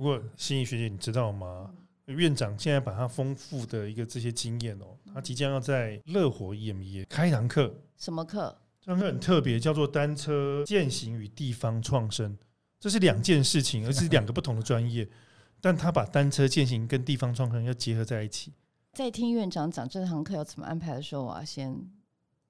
[0.04, 1.74] 不过，心怡学姐，你知道吗？
[2.08, 7.74] 院长现在把他丰富的一个这些经验哦，他即将要在乐活 EMBA 开一堂课。
[7.96, 8.54] 什么课？
[8.82, 12.38] 这堂课很特别，叫做单车践行与地方创生。
[12.82, 15.08] 这是两件事情，而是两个不同的专业。
[15.62, 18.52] 但他把单车践行跟地方创生要结合在一起。
[18.92, 21.74] 在听院长讲这堂课要怎么安排的时候，我要先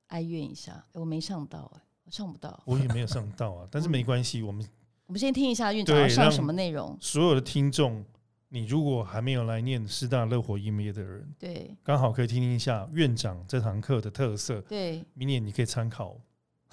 [0.07, 2.63] 哀怨一下，我没上到，哎，我上不到。
[2.65, 4.67] 我也没有上到啊，但是没关系，我们。
[5.05, 6.97] 我们先听一下院长要上什么内容。
[6.99, 8.03] 所有的听众，
[8.49, 14.61] 你如果还没有来念师大乐活音乐的人，对，刚好可以听听一下院长这堂课的特色。
[14.61, 16.15] 对，明年你可以参考，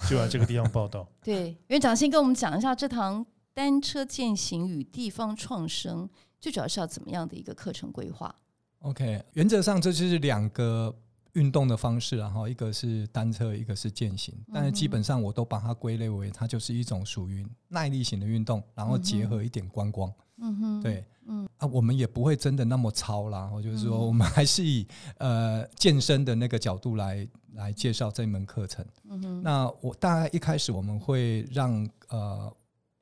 [0.09, 1.07] 就来这个地方报道。
[1.21, 8.33] 对，院长先跟我们讲一下这堂单车践行与地方创生，最主要是要怎么样的一个课程规划
[8.79, 10.95] ？OK，原则上这就是两个。
[11.33, 20.11] 运动的方式，然后一个是单车，一个是健行，但是基本上我都把它归类为它就是一种属于耐力型的运动，然后结合一点观光。
[20.37, 21.47] 嗯哼，对，嗯。
[21.57, 24.87] 啊，我们也不会真的那么超啦，我就是说，我们还是以
[25.19, 28.83] 呃健身的那个角度来来介绍这门课程。
[29.07, 32.51] 嗯哼，那我大概一开始我们会让呃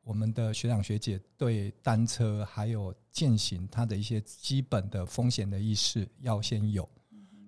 [0.03, 6.87] 我们的学长学姐对单车还有健行它的一些基本的风险的意识要先有。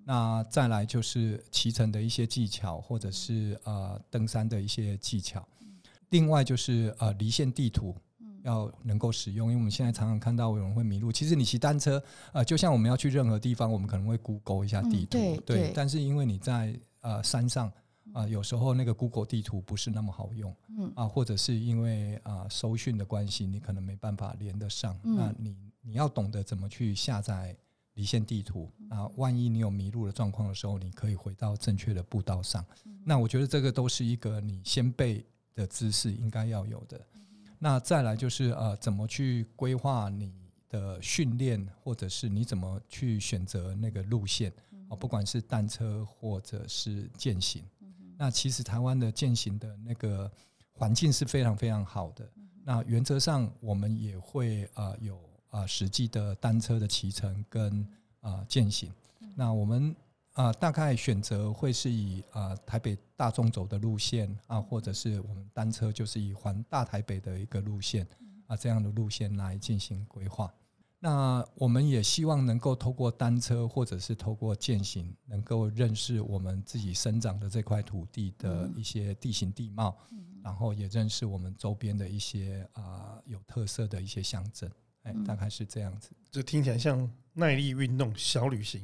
[0.04, 5.46] 那再来就是骑乘的一些技巧，或者是呃登山的一些技巧。
[6.10, 7.96] 另外就是呃离线地图
[8.42, 11.12] 要能够使用，因为我们现在常常看到有人会迷路。
[11.12, 15.72] 其实你骑单车，呃，就像我们要去任何地方，我们可能会 Google 一下地图，对。
[15.74, 17.72] 但是因为你在呃山上
[18.12, 24.98] 啊，有时候那个 Google 地图不是那么好用，嗯啊，或者是因为啊收讯的关系，你可能没办法连得上。
[25.04, 27.56] 那你你要懂得怎么去下载。
[27.94, 32.64] 离线地图啊，万一你有迷路的状况的时候，你可以回到正确的步道上。
[33.04, 35.24] 那我觉得这个都是一个你先备
[35.54, 37.00] 的知识应该要有的。
[37.58, 40.32] 那再来就是呃，怎么去规划你
[40.68, 44.52] 的训练，或者是你怎么去选择那个路线
[44.88, 47.62] 啊，不管是单车或者是健行。
[48.16, 50.30] 那其实台湾的健行的那个
[50.72, 52.28] 环境是非常非常好的。
[52.64, 55.20] 那原则上我们也会呃有
[55.52, 57.86] 啊实际的单车的骑乘跟
[58.20, 58.90] 啊践行。
[59.36, 59.94] 那我们
[60.32, 68.06] 啊大概选择会是以啊台北大众走的路线啊，或者是我们单车就是以环大台北的一个路线
[68.46, 70.52] 啊这样的路线来进行规划。
[71.04, 79.98] 那我们也希望能够透过单车或者是透过践行，能够认识我们自己生长的这块土地的一些地形地貌，
[80.44, 84.70] 然后也认识我们周边的一些啊有特色的一些乡镇。
[85.02, 86.10] 哎，大概是这样子。
[86.30, 88.82] 这听起来像耐力运动小旅行，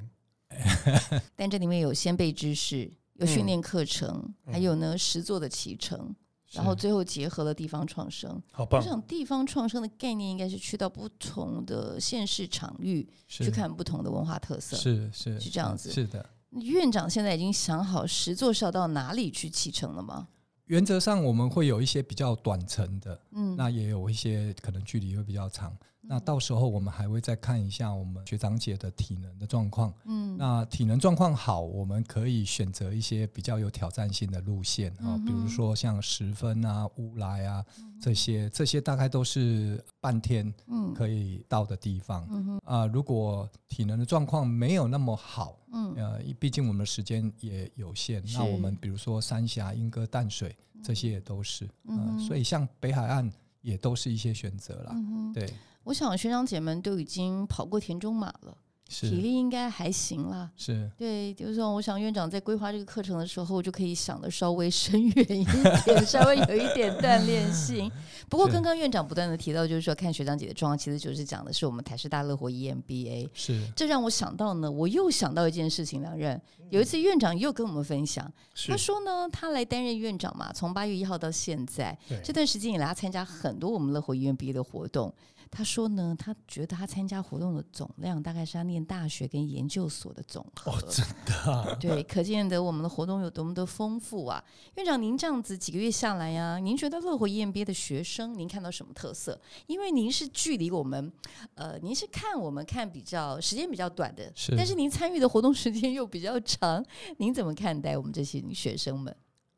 [1.36, 6.14] 但这里面有先辈知识，有训练课程，还有呢实作的骑乘。
[6.52, 8.80] 然后最后结合了地方创生，好棒！
[8.80, 15.92] 我想地方创生的概念应该是去到不同的县市场域去看不同的文化特色，是是是这样子。
[15.92, 20.26] 是的，院长现在已经想好十座是要到哪里去启程了吗？
[20.64, 25.76] 原则上我们会有一些比较短程的，嗯，那也有一些可能距离会比较长。
[26.08, 29.92] 那到时候我们还会再看一下我们学长姐的体能的状况。
[30.06, 37.62] 嗯，那体能状况好，我们可以选择一些比较有挑战性的路线啊，比如说像十分啊、乌来啊
[38.00, 40.52] 这些，这些大概都是半天
[40.94, 42.26] 可以到的地方。
[42.30, 51.68] 嗯啊，如果体能的状况没有那么好，嗯，呃，毕竟我们的时间也有限，那我们比如说三峡、莺歌、淡水这些也都是。
[51.84, 54.94] 嗯，所以像北海岸也都是一些选择了。
[55.34, 55.52] 对。
[55.88, 58.54] 我想学长姐们都已经跑过田中马了，
[58.86, 60.50] 体力应该还行啦。
[60.54, 67.90] 是对，就是说，我想院长在规划这个课程的时候，就可以想的稍微深远一点， 稍微有一点锻炼性。
[68.28, 73.30] 不过，刚刚院长不断的提到，就是说看学长姐的状况，其实就是讲的是我们台师大乐活 EMBA。
[73.32, 78.30] 是，这让我想到呢，我又想到一件事情，梁任有一次院长又跟我们分享，
[78.66, 85.10] 他说呢，他来担任院长嘛，从八月一号到现在这段时间以来，他参加很多我们乐活 EMBA 的活动。
[85.50, 90.72] 他说呢，他觉得他参加活动的总量大概是他念大学跟研究所的总和。
[90.72, 91.76] 哦，真的？
[91.80, 94.42] 对，可见得我们的活动有多么的丰富啊！
[94.76, 99.40] 院长，您这样子几个月下来呀，您觉得乐活 EMBA 的学生，您看到什么特色？
[99.66, 101.12] 因为您是距离我们，
[101.54, 106.84] 呃，您是看我们看比较时间比较短的，但是您参与的活动时间又比较长，
[107.16, 109.14] 您怎么看待我们这些学生们？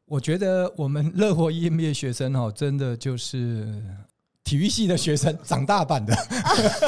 [0.07, 3.83] 我觉得我们乐活 EMBA 学生哦，真的就是。
[4.51, 6.13] 体育系的学生，长大版的，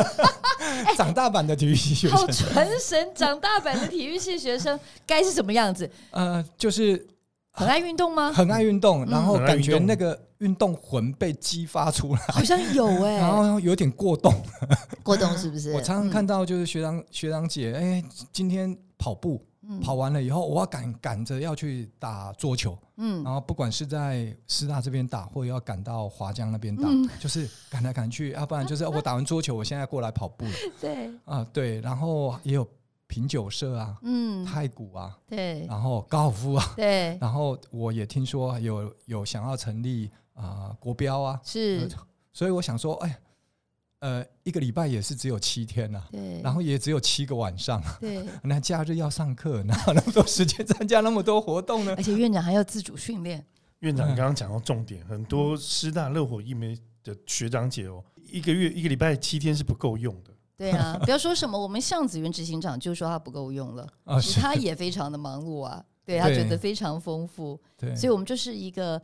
[0.98, 3.08] 长大版的体育系学生，好传神！
[3.14, 5.88] 长大版的体育系学生该是什么样子？
[6.10, 7.06] 呃，就是
[7.52, 8.32] 很爱运动吗？
[8.32, 14.34] 很爱运动，然后感觉那个运动魂被激发出来，好像有哎，然后有点过动，
[15.04, 15.70] 过动是不是？
[15.78, 19.40] 我常常看到就是学长学长姐，哎，今天跑步。
[19.80, 26.88] 跑完了以后，我要赶赶着要去打桌球，嗯，然后不管是在师大这边打，或者要赶到华江那边打，
[27.20, 32.66] 就是赶来赶去，要不然就是我打完桌球，我现在过来跑步了， 对，啊对，然后也有
[33.06, 41.88] 品酒社啊，嗯，太古啊，对，然后高尔夫啊， 对，然后我也听说有有想要成立啊国标啊，是，
[42.32, 43.18] 所以我想说，哎。
[44.02, 51.94] 呃，一个礼拜也是只有七天呐，对，然后也只有七个晚上，对， 那假日要上课， 哪有那么多时间参加那么多活动呢？
[51.96, 53.46] 而且院长还要自主训练。
[53.78, 60.32] 院长刚刚讲到重点，很多师大热火一枚的学长姐哦，一个月一个礼拜七天是不够用的。
[60.56, 63.88] 对啊， 不要说什么，我们向子云执行长就说他不够用了，
[64.20, 69.00] 其实他也非常的忙碌啊，对他觉得非常丰富，对，所以我们就是一个。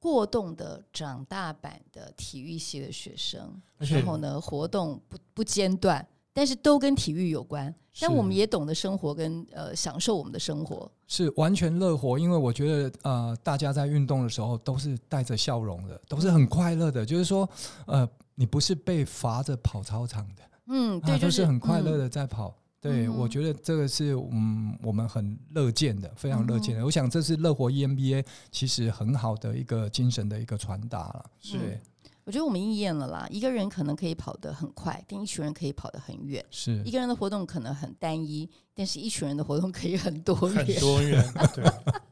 [0.00, 7.72] 过动的长大版的体育系的学生，然后呢，活动不不间断，但是都跟体育有关。
[8.00, 12.18] 但我们也懂得生活跟呃享受我们的生活，是完全乐活。
[12.18, 17.04] 因为我觉得呃，大家在运动的时候都是带着笑容的，都是很快乐的。
[17.04, 17.46] 就是说，
[17.86, 22.54] 呃，你不是被罚着跑操场的，嗯，对，就是很快乐的在跑。
[22.80, 26.84] 对，我觉得这个是嗯，我们很乐见的，非常乐见的。
[26.84, 31.24] 我想这是乐活 EMBA 其实很好的一个精神的一个传达了。
[31.38, 31.78] 是，
[32.24, 33.26] 我觉得我们应验了啦。
[33.30, 36.42] 一个人可能可以跑得很快，但一群人可以跑得很远。
[36.50, 40.64] 是一个人的活动可能很单一，但是一群人的活动可以很多元。
[40.64, 41.22] 很多元，
[41.54, 41.64] 对，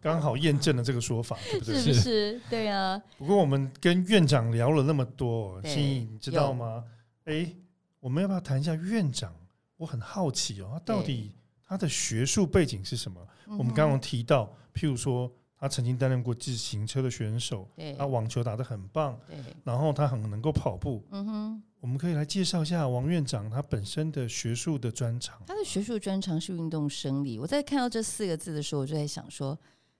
[0.03, 1.81] 刚好验证了这个说法，对不对？
[1.81, 2.41] 是不是？
[2.51, 3.01] 对啊。
[3.17, 6.85] 不过我们跟院长聊了那么多，心怡你知道吗？
[7.25, 7.51] 哎，
[8.01, 9.33] 我们要不要谈一下院长？
[9.79, 11.33] 我很好奇哦，他到底
[11.67, 13.27] 他的学术背景是什么？
[13.47, 21.03] 我们刚刚提到，譬如说他曾经担任过自行车的选手，对，他网球打得很棒，对，然后他很能够跑步。
[21.11, 25.41] 嗯哼，我们可以来介绍一下王院长他本身的学术的专长。
[25.47, 27.39] 他的学术专长是运动生理。
[27.39, 29.59] 我在看到这四个字的时候，我就在想说，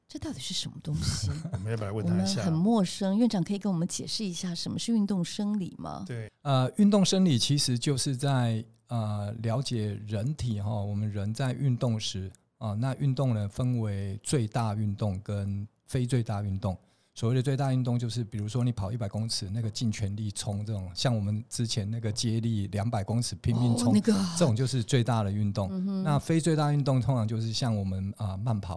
[0.09, 1.31] 这到底是什么东西？
[1.53, 2.43] 我们要不要问他一下？
[2.43, 3.17] 很陌生。
[3.17, 6.05] 院长可以跟我们解释一下什么是运动生理吗？
[6.07, 16.77] 对，呃，运动生理其实就是在呃了解人体哈，我们人在运动时啊，那运动呢分为最大运动跟非最大运动。
[17.15, 25.69] 所谓的最大运动，就是比如说你跑一百公尺，那个尽全力冲这种，像我们之前那个接力两百公尺拼命冲，哦那个这种就是最大的运动。
[25.73, 28.77] 嗯那非最大运动通常就是像我们啊、慢跑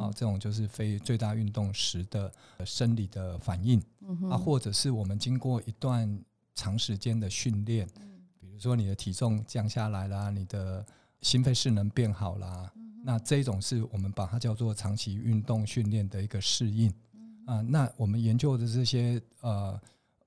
[0.00, 3.82] 啊、这种就是非最大运动时的呃生理的反应。
[4.00, 6.18] 嗯啊，或者是我们经过一段
[6.54, 8.13] 长时间的训练，比
[8.54, 10.84] 如说你的体重降下来啦，你的
[11.20, 16.92] 心肺势能变好啦，那这种是我们把它叫做长期运动训练的一个适应
[17.46, 17.60] 啊。
[17.60, 19.80] 那我们研究的这些呃，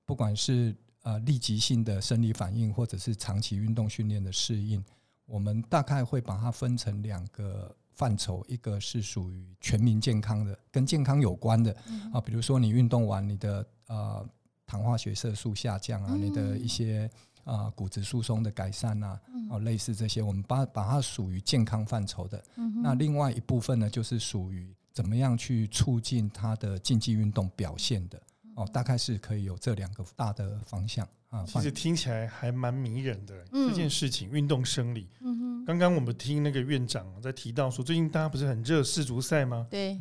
[0.04, 4.84] 不管是呃立即性的生理反应，或者是长期运动训练的适应，
[5.26, 7.74] 我们大概会把它分成两个。
[7.98, 11.76] 范畴，一个是属于全民健康的，跟健康有关的
[12.12, 14.24] 啊，比如说你运动完，你的呃
[14.64, 17.10] 糖化血色素下降啊，你的一些
[17.48, 19.18] 啊骨质疏松的改善啊，
[19.50, 22.42] 哦类似这些，我们把把它属于健康范畴的。
[22.82, 28.20] 那另外一部分呢，就是属于怎么样去促进他的竞技运动表现的。
[28.54, 31.44] 哦，大概是可以有这两个大的方向啊。
[31.46, 35.06] 其实听起来还蛮迷人的、嗯这件事情，运动生理。
[35.20, 39.64] 嗯哼，刚刚我们听那个院长在提到说，最近大家不是很热世足赛吗？
[39.70, 40.00] 对，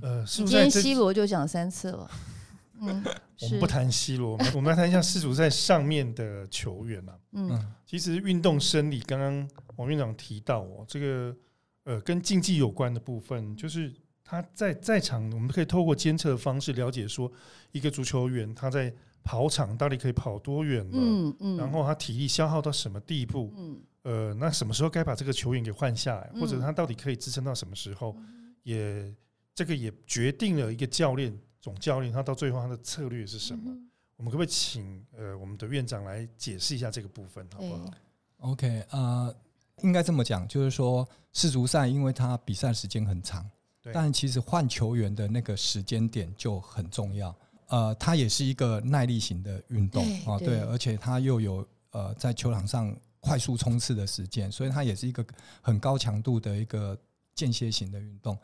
[0.00, 2.08] 呃，世你今天足赛这 C 罗就讲三次了。
[3.42, 7.18] 我们不谈 C 罗，我们我们来谈一下世足赛上面的球员啊。
[7.32, 7.50] 嗯。
[7.50, 7.72] 嗯。
[7.84, 11.36] 其实运动生理，刚刚王院长提到哦，这个
[11.84, 13.92] 呃跟竞技有关的部分，就是
[14.24, 17.30] 他在在场，我们可以透过监测的方式了解说，
[17.72, 23.80] 一个足球员他在跑场到底可以跑多远了，嗯嗯，然后他体力消耗到什么地步，嗯。
[24.02, 28.16] 呃，那什么时候该把这个球员给换下来，嗯或者他到底可以支撑到什么时候，
[28.62, 29.12] 也
[29.52, 33.72] 这个也决定了一个教练总教练他到最后他的策略是什么。
[33.72, 37.90] 嗯我们可不可以请呃我们的院长来解释一下这个部分，好不好
[38.38, 39.36] ？OK，呃，
[39.82, 43.46] 应该这么讲，就是说世足赛因为它比赛时间很长，
[43.92, 47.36] 但其实换球员的那个时间点就很重要。
[47.66, 55.22] 呃，它也是一个耐力型的运动啊，对，而且它又有呃在球场上快速冲刺的时间，所以它也是一个
[55.60, 56.98] 很高强度的一个
[57.34, 58.38] 间歇型的运动。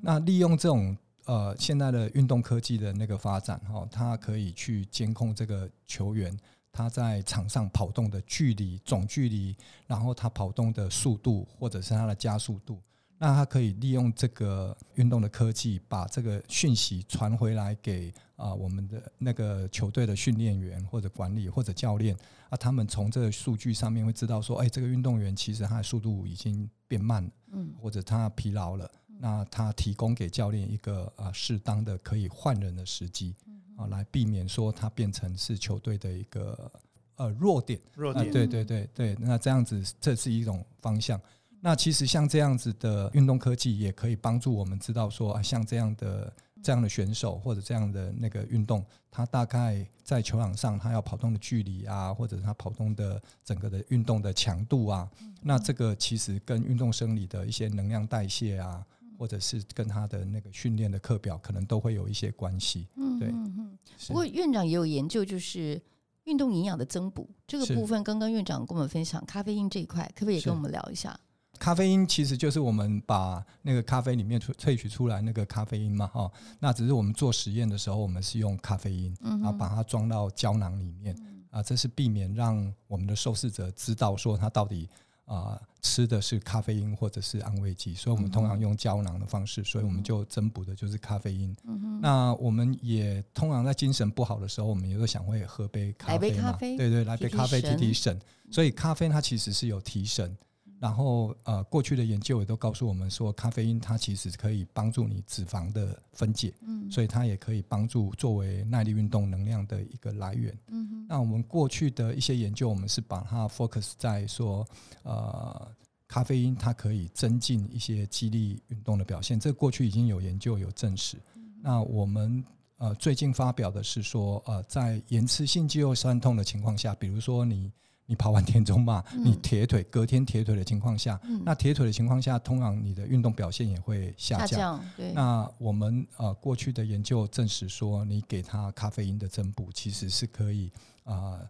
[0.00, 6.36] 那利用这种呃现在的运动科技的那个发展哈、它可以去监控这个球员
[6.72, 12.80] 他在场上跑动的距离、总距离，然后他跑动的速度或者是他的加速度。
[13.18, 22.14] 那他可以利用这个运动的科技，把这个讯息传回来给啊、我们的那个球队的训练员或者管理或者教练
[22.50, 28.90] 啊，他们从这个数据上面会知道说，哎，这个运动员其实他的速度已经变慢了，嗯或者他疲劳了。
[29.18, 33.34] 那他提供给教练一个啊适当的可以换人的时机
[33.76, 36.70] 啊，来避免说他变成是球队的一个
[37.16, 37.78] 呃弱点。
[37.78, 41.20] 啊，弱点，对对对对，那这样子这是一种方向。
[41.60, 55.10] 那其实像这样子的运动科技，也可以帮助我们知道说，啊，像这样的这样的选手或者这样的那个运动，他大概在球场上他要跑动的距离啊，或者他跑动的整个的运动的强度啊，
[55.42, 58.84] 那这个其实跟运动生理的一些能量代谢啊，
[59.18, 62.88] 或者是跟他的那个训练的课表，可能都会有一些关系。
[62.96, 63.78] 嗯对嗯嗯。
[64.08, 65.80] 不过院长也有研究，就是
[66.24, 68.02] 运动营养的增补这个部分。
[68.04, 71.18] 刚刚院长跟我们分享咖啡因这一块，可不可以也跟我们聊一下？
[71.58, 81.16] 咖啡因其实就是我们把那个咖啡里面萃萃取出来那个咖啡因嘛，哈，那只是我们做实验的时候，我们是用咖啡因，嗯然后把它装到胶囊里面，
[81.48, 84.86] 啊，这是避免让我们的受试者知道说他到底
[85.26, 91.54] 啊、吃的是咖啡因或者是安慰剂，所以我们通常用胶囊的方式，所以我们就增补的就是咖啡因。
[91.64, 98.20] 嗯那我们也通常在精神不好的时候，我们也会想会喝杯咖啡嘛，咖啡对对，来杯咖啡提神提神。
[98.50, 100.36] 所以咖啡它其实是有提神，
[100.78, 110.56] 然后呃，过去的研究也都告诉我们说，咖啡因它其实可以帮助你脂肪的分解，嗯所以它也可以帮助作为耐力运动能量的一个来源。
[110.68, 114.66] 嗯哼那我们过去的一些研究，我们是把它 focus 在说，
[115.02, 115.68] 呃，
[116.06, 121.16] 咖啡因它可以增进一些激励运动的表现，这过去已经有研究有证实。
[121.62, 122.44] 那我们
[122.76, 127.72] 呃最近发表的是说，呃，在延迟性肌肉酸痛的情况下，比如说你
[128.08, 134.80] 你跑完田中马，你铁腿隔天铁腿的情况下，那铁腿的情况下，通常你的运动表现也会下降。
[134.96, 135.12] 对。
[135.12, 140.70] 那我们呃过去的研究证实说，你给他咖啡因的增补，其实是可以
[141.02, 141.40] 啊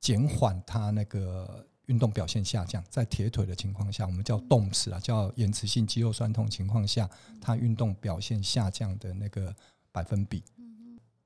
[0.00, 2.84] 减缓他那个运动表现下降。
[2.90, 7.08] 在铁腿的情况下，我们叫动词啊，叫延迟性肌肉酸痛情况下，
[7.40, 9.54] 他运动表现下降的那个
[9.90, 10.44] 百分比。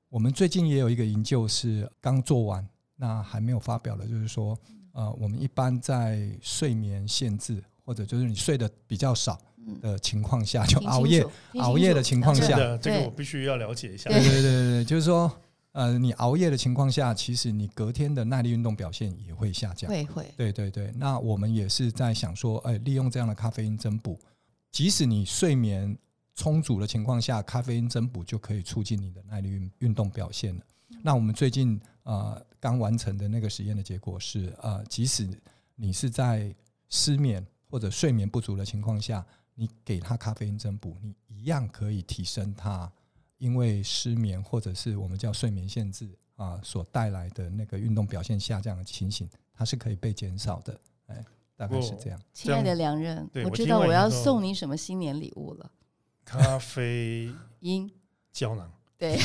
[0.07, 2.65] 我们最近也有一个研究是刚做完。
[2.97, 4.57] 那还没有发表的，就是说，
[4.93, 9.37] 呃，我们一般在睡眠限制或者就是你睡得比较少
[9.81, 11.25] 的情况下，就熬夜
[11.59, 14.09] 熬夜的情况下，这个我必须要了解一下。
[14.09, 15.29] 对对对对，就是说，
[15.73, 19.89] 呃，你熬夜的情况下，其实你隔天的耐力运动表现也会下降。
[19.89, 20.25] 会会。
[20.37, 24.17] 对对对，那我们也是在想说，哎，利用这样的咖啡因增补，
[24.71, 25.97] 即使你睡眠
[26.33, 30.61] 充足的情况下，咖啡因增补就可以促进你的耐力运运动表现了。
[31.03, 31.77] 那我们最近。
[32.05, 35.27] 呃，刚完成的那个实验的结果是，呃，即使
[35.75, 36.55] 你是在
[36.87, 42.91] 失眠或者睡眠不足的情况下，你给他咖啡因增补，你一样可以提升他
[43.37, 50.79] 因为失眠或者是我们叫睡眠限制啊所带来的那个运动表现下降的情形，它是可以被减少的。
[51.07, 51.25] 哎，
[51.55, 52.21] 大概是这样。
[52.33, 55.71] 亲爱的良人，我知道我要送你什么新年礼物了。
[56.23, 57.91] 咖啡 因
[58.31, 58.71] 胶囊。
[58.97, 59.17] 对，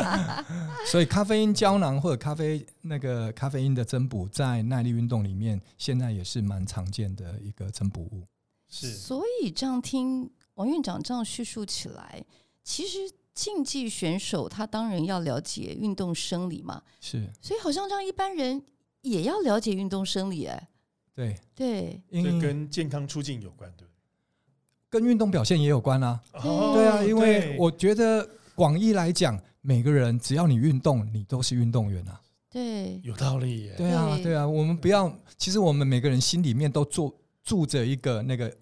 [0.86, 8.26] 所以咖啡因胶囊或者咖啡那个咖啡因的增补，在耐力运动里面，现在也是蛮常见的一个增补物。
[8.68, 12.22] 是，所以这样听王院长这样叙述起来，
[12.62, 12.98] 其实
[13.32, 18.62] 竞技选手他当然要了解运动生理嘛，是，所以好像让一般人
[19.00, 20.68] 也要了解运动生理，哎，
[21.14, 21.36] 对。
[21.54, 23.85] 对，因为跟健康促进有关，对。
[24.88, 32.20] 跟运动表现也有关啊，对啊，因为我觉得广义来讲，每个人只要你运动，你都是运动员啊。
[32.50, 33.70] 对，有道理。
[33.76, 38.52] 对啊，对啊，我们不要，其实我们每个人心里面都住住着一个那个。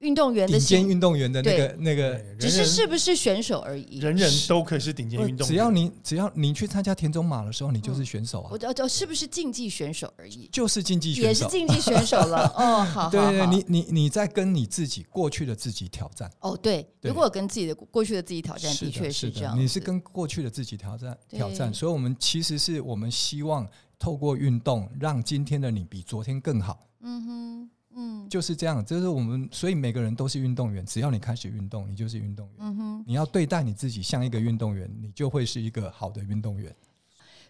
[0.00, 3.98] 运动员顶尖运动员的那个那个，只是是不是选手而已。
[3.98, 8.48] 人人都可以是顶尖运动员，只要你只要你去参加田中马的时候，你就是选手啊。
[8.52, 10.50] 我叫叫是不是竞技选手而已？
[10.52, 12.46] 就是竞技选手，也是竞技选手了。
[12.58, 16.30] 哦，好，对对，你你你在跟你自己过去的自己挑战。
[16.40, 19.58] 哦，对，如果跟自己的过去的自己挑战，的确是这样。
[19.58, 23.66] 你是跟过去的自己挑战挑战，所以我们其实是我们希望
[23.98, 26.86] 透过运动，让今天的你比昨天更好。
[27.00, 27.70] 嗯哼。
[27.98, 30.84] 嗯，就是这样，就是我们，所以每个人都是运动员。
[30.84, 32.56] 只要你开始运动，你就是运动员。
[32.58, 36.74] 嗯哼，你要对待你自己像一个运动员，你就会是一个好的运动员。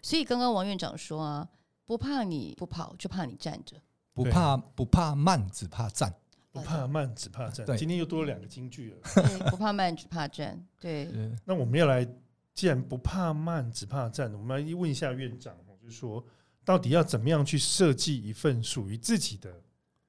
[0.01, 1.47] 所以刚刚王院长说啊，
[1.85, 3.75] 不怕你不跑，就怕你站着；
[4.13, 6.09] 不怕不怕慢，只怕站；
[6.49, 7.77] 不怕慢，只怕站。
[7.77, 8.97] 今天又多了两个金句了。
[9.15, 10.65] 对，不怕慢，只怕站。
[10.79, 11.11] 对。
[11.43, 12.07] 那我们要来，
[12.53, 16.23] 既然不怕慢，只怕站，我们来问一下院长，就是说，
[16.63, 19.53] 到底要怎么样去设计一份属于自己的？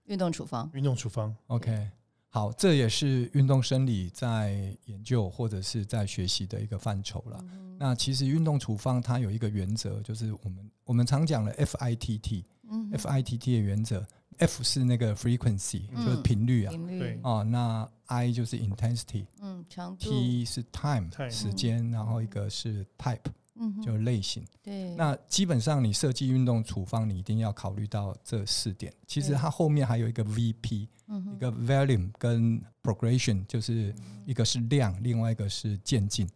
[0.08, 1.90] 运动处方，运动处方，OK，
[2.28, 7.44] 好，这也是运动生理在研究或者是在学习的一个范畴了。
[7.78, 14.04] 那其实运动处方它有一个原则，就是我们我们常讲的 FITT，嗯，FITT 的原则
[14.38, 17.20] ，F 是那个 frequency，就是频率啊，对。
[17.22, 23.20] 啊，那 I 就是 intensity，嗯，长度，T 是 time 时间，然后一个是 type。
[23.58, 24.44] 嗯，就类型。
[24.62, 28.92] 对，那基本上你设计运动处方，你一定要考虑到这四点。
[29.06, 30.88] 其实它后面还有一个 VP，
[31.34, 33.94] 一个 volume 跟 progression，就是
[34.24, 36.28] 一个是量，另外一个是渐进。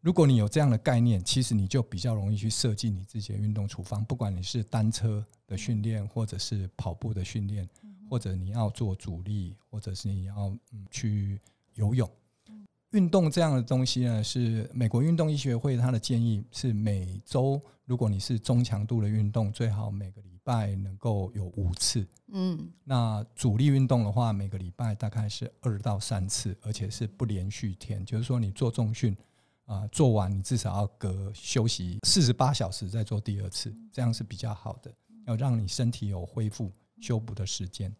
[0.00, 4.04] 如果你有这样的概念，其实你就比较容易去设计你自己的运动处方。
[4.04, 7.68] 不管你是单车的训练，或者是跑步的训练，
[8.08, 10.56] 或者你要做阻力，或者是你要
[10.92, 11.40] 去
[11.74, 12.08] 游泳。
[12.90, 22.06] 运动这样的东西呢，是美国运动医学会他的建议是每周，如果你是中强度的运动，最好每个礼拜能够有五次。
[22.28, 29.16] 嗯，那主力运动的话，每个礼拜大概是二到三次，而且是不连续天，就是说你做重训
[29.64, 34.92] 啊，做完你至少要隔休息四十八小时再做第二次，这样是比较好的，
[35.26, 37.94] 要让你身体有恢复修补的时间。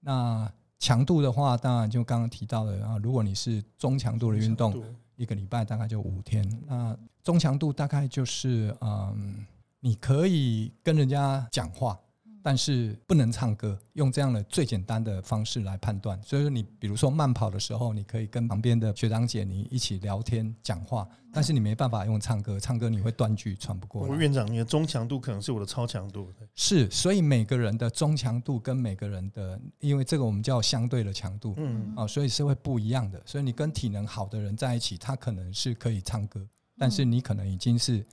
[0.00, 0.50] 那
[0.80, 4.82] 强度的话，当然就刚刚提到的啊，如果你是中强度的运动，
[5.14, 6.44] 一个礼拜大概就五天。
[6.66, 9.46] 那中强度大概就是嗯，
[9.78, 11.96] 你可以跟人家讲话。
[12.42, 16.20] 但是不能唱歌，用这样的最简单的方式来判断。
[16.22, 24.16] 所以说，你比如说慢跑的时候，你可以跟旁边的学长姐你一起聊天讲话，但是你没办法用唱歌，唱歌你会断句喘不过来。
[24.16, 26.32] 院长，你的中强度可能是我的超强度。
[26.54, 33.20] 是，所以每个人的中强度跟每个人的，因为这个我们叫相对的强度，嗯啊，所以是会不一样的。
[33.26, 36.46] 所以你跟体能好的人在一起，他可能是可以唱歌，
[36.78, 38.04] 但是你可能已经是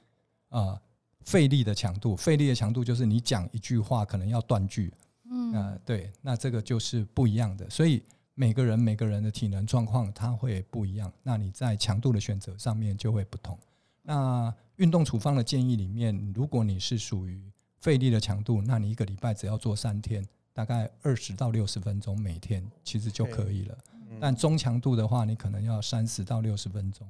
[0.49, 0.79] 啊。
[1.27, 4.93] 费力的强度，费力的强度就是你讲一句话可能要断句，
[5.29, 8.01] 嗯，啊，对，那这个就是不一样的，所以
[8.33, 13.59] 每个人每个人的体能状况它会不一样，那你在强度的选择上面就会不同。
[14.03, 17.51] 那运动处方的建议里面，如果你是属于
[17.81, 23.77] 费力的强度，那你一个礼拜只要做三天，大概二十到六十分钟每天，其实就可以了。
[24.17, 27.05] 但中强度的话，你可能要三十到六十分钟。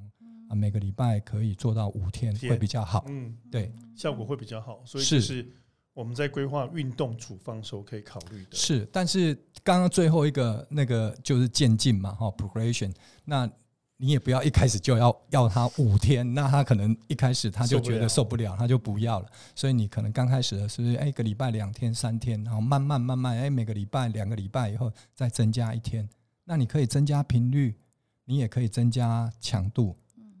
[0.48, 5.46] 啊，每个礼拜可以做到五天会比较好，嗯，对，效果会比较好，所以是
[5.92, 8.50] 我们在规划运动处方时候可以考虑的。
[8.52, 12.94] 是，但是刚刚最后一个那个就是渐进嘛，哈，progression，
[13.24, 13.50] 那
[13.96, 19.28] 你也不要一开始就要要他五天，那他可能一开始他就觉得受不了，他就不要了。
[19.56, 26.08] 所以你可能刚开始的是不是哎，一个礼拜两天三天，然后慢慢慢慢哎，每个礼拜两个礼拜以后再增加一天，
[26.44, 27.74] 那你可以增加频率，
[28.24, 29.96] 你也可以增加强度。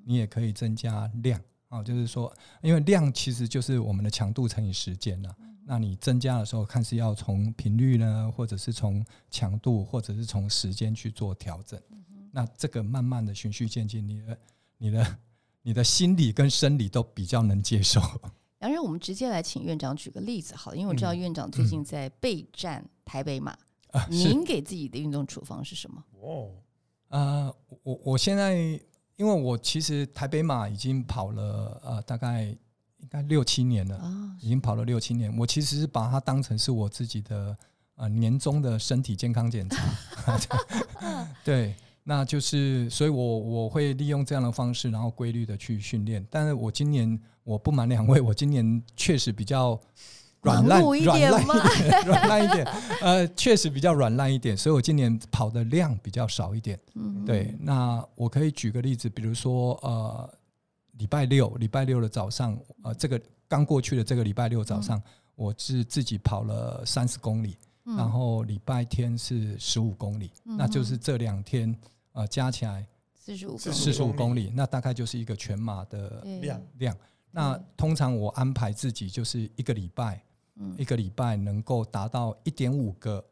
[0.08, 1.38] 你也可以增加量
[1.68, 5.36] 啊，就是说，因为量其实就是我们的强度乘以时间了。
[5.66, 11.78] 那你增加的时候，看是要从频率呢，或者是从强度，或者是从时间去做调整。
[12.32, 14.38] 那这个慢慢的循序渐进，你的、
[14.78, 15.18] 你的、
[15.60, 18.00] 你的心理跟生理都比较能接受。
[18.60, 23.54] 杨仁，我们直接来请院长举个例子，好，因为我知道院长最近在备战台北马，
[24.08, 26.02] 您给自己的运动处方是什么？
[26.22, 26.50] 哦，
[27.08, 28.80] 呃，我我现在。
[29.18, 34.00] 因为我其实台北马已经跑了呃大概应该六七年了，
[34.40, 35.36] 已经跑了六七年。
[35.36, 37.56] 我其实是把它当成是我自己的
[37.96, 46.24] 呃年终的身体健康检查， 对，那就是所以我我会利用这样的方式，然后规律的去训练。
[46.30, 49.78] 但是我今年我不瞒两位，我今年确实比较。
[50.42, 51.54] 软烂一点吗？
[52.06, 52.64] 软烂一点，
[53.02, 56.78] 呃，确实比较软烂一点，所以我今年跑的量比较少一点。
[56.94, 57.54] 嗯，对。
[57.60, 60.32] 那我可以举个例子，比如说，呃，
[60.92, 65.02] 礼拜六，礼拜六的早上，呃，这个刚过去的这个礼拜六早上，
[65.34, 71.74] 我是自己跑了三十公里，然后礼拜天是十五公里，那就是这两天
[72.12, 76.96] 呃加起来四十五四十五公里，那大概就是一个全马的量量。
[77.32, 80.22] 那通常我安排自己就是一个礼拜。
[80.76, 83.24] 一个礼拜能够达到一点五个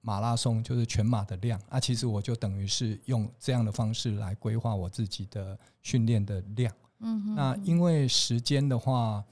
[0.00, 1.78] 马拉松，就是全马的量啊。
[1.78, 6.72] 其实我就等于是用这样的方式来规划我自己的训练的量。
[7.00, 9.24] 嗯，那因为时间的话，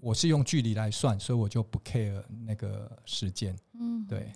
[0.00, 3.56] 我是用距离来算，所以我就不 care 那个时间。
[3.78, 4.32] 嗯，对。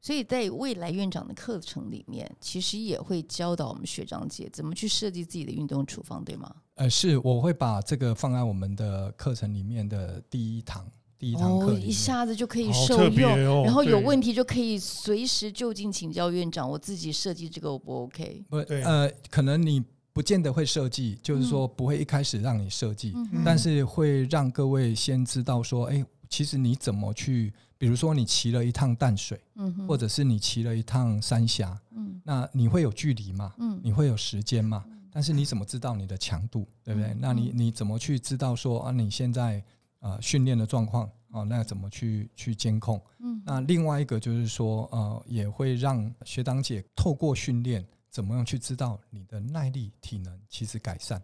[0.00, 6.54] 所以在未来院长的课程里面，其实也会教导我们学长姐怎么去设计自己的运动处方，对吗？
[6.74, 10.86] 呃，是，我会把这个放在我们的课程里面的第一堂。
[11.18, 16.68] 第一堂课一下子就可以受用，然后有问题就可以随时就近请教院长。
[16.68, 18.44] 我自己设计这个我不 OK？
[18.50, 23.14] 不，呃，可能你不见得会设计，就是说不会一开始让你设计，
[23.44, 33.54] 但是会让各位先知道说，哎，其实你怎么去，比如说你骑了一趟淡水，嗯，或者是你骑了一趟三峡，嗯，那你会有距离嘛？
[33.58, 34.84] 嗯，你会有时间嘛？
[35.10, 37.16] 但是你怎么知道你的强度，对不对？
[37.18, 39.64] 那你你怎么去知道说啊，你现在？
[40.06, 43.02] 呃，训练的状况啊，那怎么去去监控？
[43.18, 51.20] 嗯，那另外一个就是说，呃，也会让学长姐透过训练，怎么样去知道你的耐力、体能其实改善？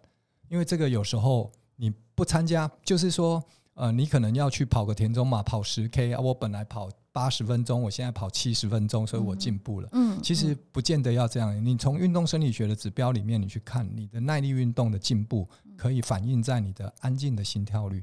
[0.49, 3.41] 因为这个有时候你不参加，就是说，
[3.75, 9.89] 呃，你可能要去跑个田中马，跑十 K 啊，我本来跑八十分钟，我现在跑七十分钟，所以我进步了。
[9.93, 11.65] 嗯，其实不见得要这样。
[11.65, 18.03] 你从运动生理学的指标里面，你去看你的耐力运动的进步，可以反映在你的安静的心跳率。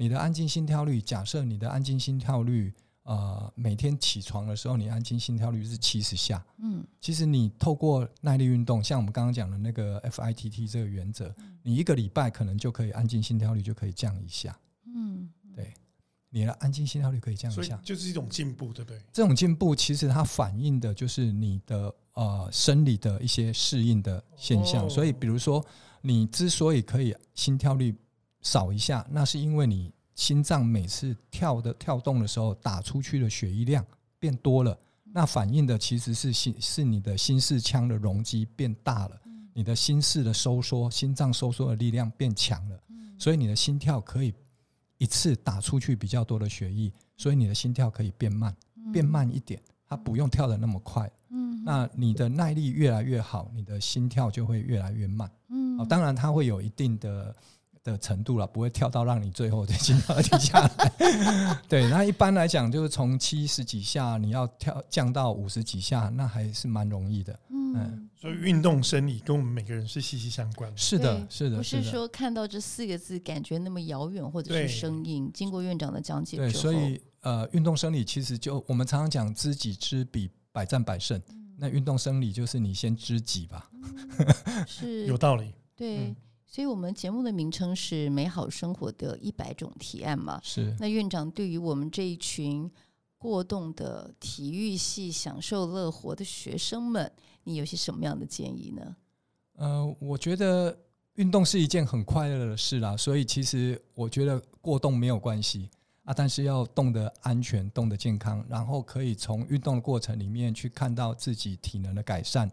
[0.00, 2.72] 你的安静心跳率，假设你的安静心跳率，
[3.02, 6.42] 呃，每天起床的时候，你安静心跳率是七十下。
[6.56, 14.58] 嗯，其实你透过耐力运动，像我们刚刚讲的那个 FITT 这个原则，你一个礼拜可能就可以安静心跳率就可以降一下。
[14.86, 15.74] 嗯，对，
[16.30, 19.02] 你的安静心跳率可以降一下，就是一种进步，对不对？
[19.12, 24.88] 这种进步其实它反映的就是你的呃生理的一些适应的现象。
[24.88, 25.62] 所以，比如说
[26.00, 27.94] 你之所以可以心跳率。
[28.42, 33.84] 少一下，那是因为你心脏每次跳的跳动的时候，打出去的血液量
[34.18, 39.20] 变多了，那反映的其实是心是你的心室腔的容积变大了，
[39.52, 42.80] 你的心室的收缩，心脏收缩的力量变强了，
[43.18, 44.32] 所以你的心跳可以
[44.98, 48.54] 一次打出去比较多的血液，所以你的心跳可以变慢，
[48.92, 51.10] 变慢一点，它不用跳的那么快。
[51.28, 55.30] 嗯，那你的耐力越来越好，你的心跳就会越来越慢。
[55.48, 57.34] 嗯，当然它会有一定的。
[57.82, 61.58] 的程度了，不会跳到让你最后再心跳停下来。
[61.68, 67.38] 对，那一般来讲，就是从七十几下你要跳降到五十几下，那还是蛮容易的。
[67.48, 70.76] 嗯，嗯，所以运动生理跟我们每个人是息息相关的。
[70.76, 75.30] 是的，是的，不是说看到这四个字感觉那么遥远或者是生硬。
[75.32, 81.20] 经过院长的讲解对，所以呃，运动生理其实就我们常常讲知己知彼，百战百胜。
[81.62, 83.70] 那运动生理就是你先知己吧，
[84.66, 85.52] 是有道理。
[85.76, 86.14] 对，
[86.52, 90.40] 所以我们节目的名称是《美好生活的一百种提案》嘛。
[90.42, 90.74] 是。
[90.80, 92.68] 那院长对于我们这一群
[93.16, 97.08] 过动的体育系享受乐活的学生们，
[97.44, 98.96] 你有些什么样的建议呢？
[99.58, 100.76] 呃，我觉得
[101.14, 105.70] 运动是一件很快乐的事啦，所以其实我觉得过动没有关系。
[106.02, 112.50] 啊，但是要动得安全，动得健康，然后可以从运动的过程里面去看到自己体能的改善，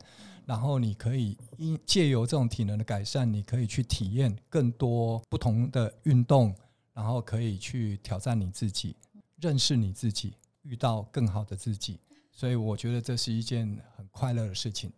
[0.47, 6.55] 然后你可以因借由这种体能的改善，你可以去体验更多不同的运动，
[6.93, 8.95] 然后可以去挑战你自己，
[9.41, 11.99] 认识你自己，遇到更好的自己，
[12.31, 14.89] 所以我觉得这是一件很快乐的事情。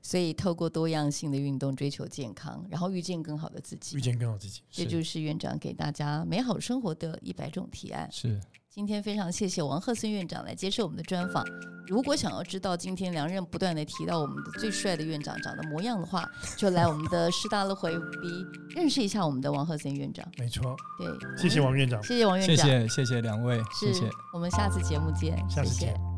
[0.00, 8.08] 所以，透过多样性的运动追求健康，然后遇见更好的自己，遇见更好自己，这就是院长给大家美好生活的一百种提案。
[8.10, 8.40] 是，
[8.74, 11.44] 今天非常谢谢王鹤森院长来接受我们的专访。
[11.86, 17.92] 如果想要知道今天梁任不断的提到我们的最帅的院长长的模样的话，就来我们的 师大乐回
[18.22, 20.26] B 认识一下我们的王鹤森院长。
[20.38, 26.11] 没错，对，谢谢王院长，谢谢王院长，谢谢谢谢两位，谢谢，我们下次节目见，下次见，谢谢。